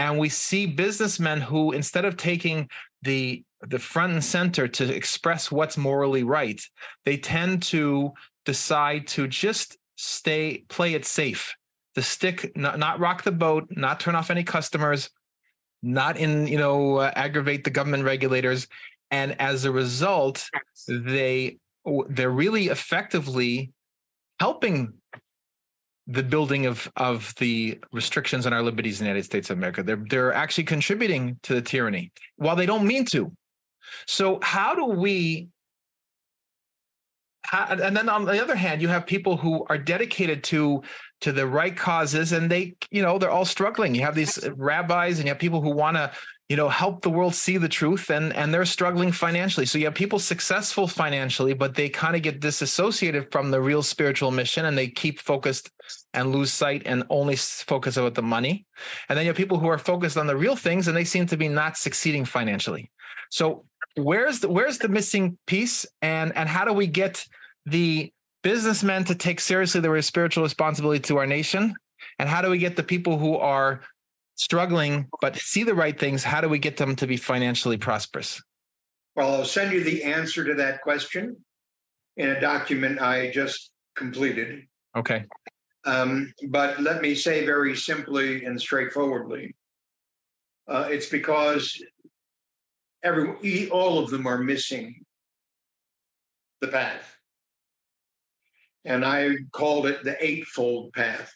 [0.00, 2.68] And we see businessmen who instead of taking
[3.02, 6.60] the the front and center to express what's morally right
[7.04, 8.12] they tend to
[8.44, 11.56] decide to just stay play it safe
[11.96, 15.10] to stick not, not rock the boat not turn off any customers
[15.82, 18.66] not in you know uh, aggravate the government regulators.
[19.10, 20.48] And as a result
[20.86, 21.58] they
[22.08, 23.72] they're really effectively
[24.40, 24.94] helping
[26.06, 29.82] the building of of the restrictions on our liberties in the United States of America.
[29.82, 33.32] They're they're actually contributing to the tyranny while they don't mean to.
[34.06, 35.48] So how do we?
[37.44, 40.82] How, and then on the other hand, you have people who are dedicated to
[41.20, 43.94] to the right causes, and they you know they're all struggling.
[43.94, 46.10] You have these rabbis, and you have people who want to
[46.48, 49.66] you know help the world see the truth and and they're struggling financially.
[49.66, 53.82] So you have people successful financially but they kind of get disassociated from the real
[53.82, 55.70] spiritual mission and they keep focused
[56.14, 58.66] and lose sight and only focus about the money.
[59.08, 61.26] And then you have people who are focused on the real things and they seem
[61.26, 62.90] to be not succeeding financially.
[63.30, 63.64] So
[63.96, 67.26] where's the where's the missing piece and and how do we get
[67.66, 68.10] the
[68.42, 71.74] businessmen to take seriously their spiritual responsibility to our nation?
[72.18, 73.80] And how do we get the people who are
[74.38, 78.40] struggling but see the right things how do we get them to be financially prosperous?
[79.16, 81.36] Well i'll send you the answer to that question
[82.16, 84.62] in a document i just completed.
[84.96, 85.24] Okay.
[85.84, 89.54] Um, but let me say very simply and straightforwardly
[90.68, 91.82] uh, it's because
[93.02, 95.04] every all of them are missing
[96.60, 97.16] the path.
[98.84, 101.34] And i called it the eightfold path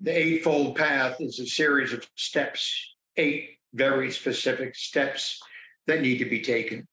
[0.00, 5.40] the Eightfold Path is a series of steps, eight very specific steps
[5.86, 6.88] that need to be taken.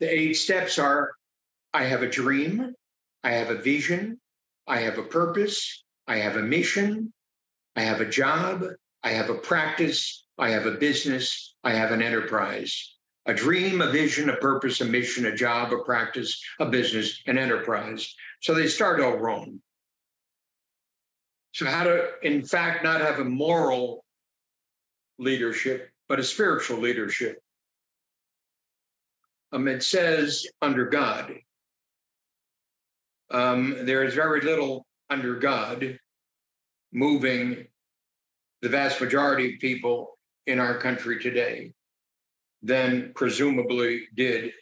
[0.00, 1.12] The eight steps are
[1.74, 2.72] I have a dream,
[3.22, 4.18] I have a vision,
[4.66, 7.12] I have a purpose, I have a mission,
[7.76, 8.64] I have a job,
[9.02, 12.96] I have a practice, I have a business, I have an enterprise.
[13.26, 17.36] A dream, a vision, a purpose, a mission, a job, a practice, a business, an
[17.36, 18.14] enterprise.
[18.40, 19.60] So they start all wrong.
[21.60, 24.02] So, how to, in fact, not have a moral
[25.18, 27.36] leadership, but a spiritual leadership.
[29.52, 31.34] Um, it says under God.
[33.30, 35.98] Um, there is very little under God
[36.94, 37.66] moving
[38.62, 41.74] the vast majority of people in our country today
[42.62, 44.52] than presumably did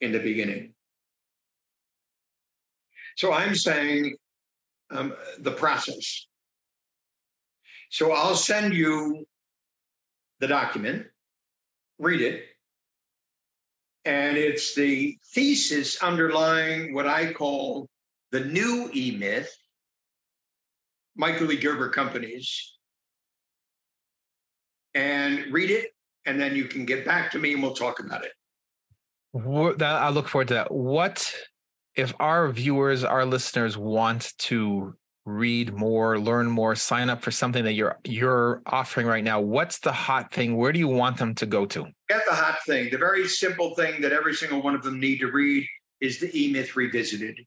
[0.00, 0.72] in the beginning.
[3.18, 4.16] So I'm saying
[4.90, 6.27] um, the process.
[7.90, 9.26] So I'll send you
[10.40, 11.06] the document,
[11.98, 12.44] read it,
[14.04, 17.88] and it's the thesis underlying what I call
[18.30, 19.54] the new E Myth,
[21.16, 21.56] Michael E.
[21.56, 22.76] Gerber Companies,
[24.94, 25.90] and read it,
[26.26, 28.32] and then you can get back to me and we'll talk about it.
[29.82, 30.72] I look forward to that.
[30.72, 31.34] What
[31.94, 34.94] if our viewers, our listeners want to
[35.28, 39.78] read more, learn more, sign up for something that you're you're offering right now, what's
[39.78, 40.56] the hot thing?
[40.56, 41.86] Where do you want them to go to?
[42.08, 42.90] Get the hot thing.
[42.90, 45.66] The very simple thing that every single one of them need to read
[46.00, 47.38] is the E-Myth Revisited.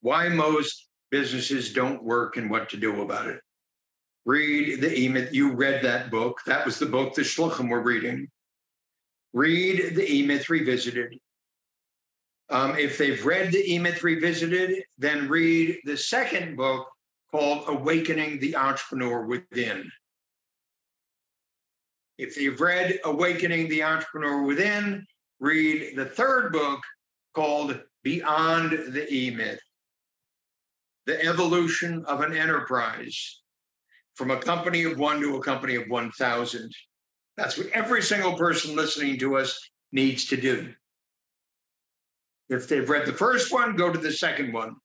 [0.00, 3.38] Why most businesses don't work and what to do about it.
[4.24, 5.32] Read the E-Myth.
[5.32, 6.40] You read that book.
[6.46, 8.28] That was the book the Shluchim were reading.
[9.32, 11.18] Read the E-Myth Revisited.
[12.52, 16.86] Um, if they've read the E-Myth Revisited, then read the second book
[17.30, 19.90] called Awakening the Entrepreneur Within.
[22.18, 25.06] If they've read Awakening the Entrepreneur Within,
[25.40, 26.82] read the third book
[27.34, 29.62] called Beyond the E-Myth
[31.06, 33.40] The Evolution of an Enterprise
[34.14, 36.70] from a company of one to a company of 1,000.
[37.38, 39.58] That's what every single person listening to us
[39.90, 40.74] needs to do.
[42.48, 44.76] If they've read the first one, go to the second one.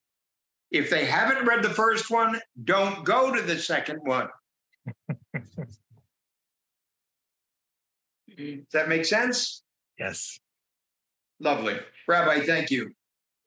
[0.71, 4.27] If they haven't read the first one, don't go to the second one.
[8.37, 9.63] Does that make sense?
[9.97, 10.39] Yes.
[11.39, 11.79] Lovely.
[12.07, 12.91] Rabbi, thank you.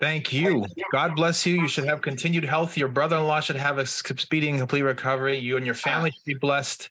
[0.00, 0.64] Thank you.
[0.92, 1.60] God bless you.
[1.60, 2.76] You should have continued health.
[2.76, 5.38] Your brother in law should have a speedy and complete recovery.
[5.38, 6.90] You and your family should be blessed.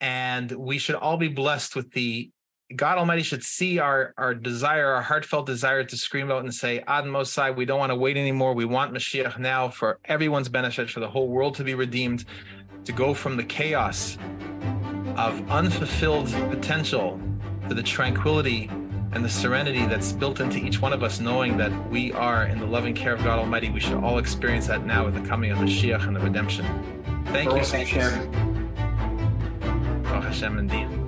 [0.00, 2.30] And we should all be blessed with the
[2.76, 6.82] God Almighty should see our, our desire, our heartfelt desire to scream out and say,
[6.86, 8.54] Ad Mosai, we don't want to wait anymore.
[8.54, 12.24] We want Mashiach now for everyone's benefit, for the whole world to be redeemed,
[12.84, 14.18] to go from the chaos
[15.16, 17.20] of unfulfilled potential
[17.68, 18.68] to the tranquility
[19.12, 22.58] and the serenity that's built into each one of us, knowing that we are in
[22.58, 23.70] the loving care of God Almighty.
[23.70, 26.66] We should all experience that now with the coming of the Mashiach and the redemption.
[27.26, 28.32] Thank Baruch you, Hashem.
[30.02, 31.03] Baruch oh, Hashem indeed.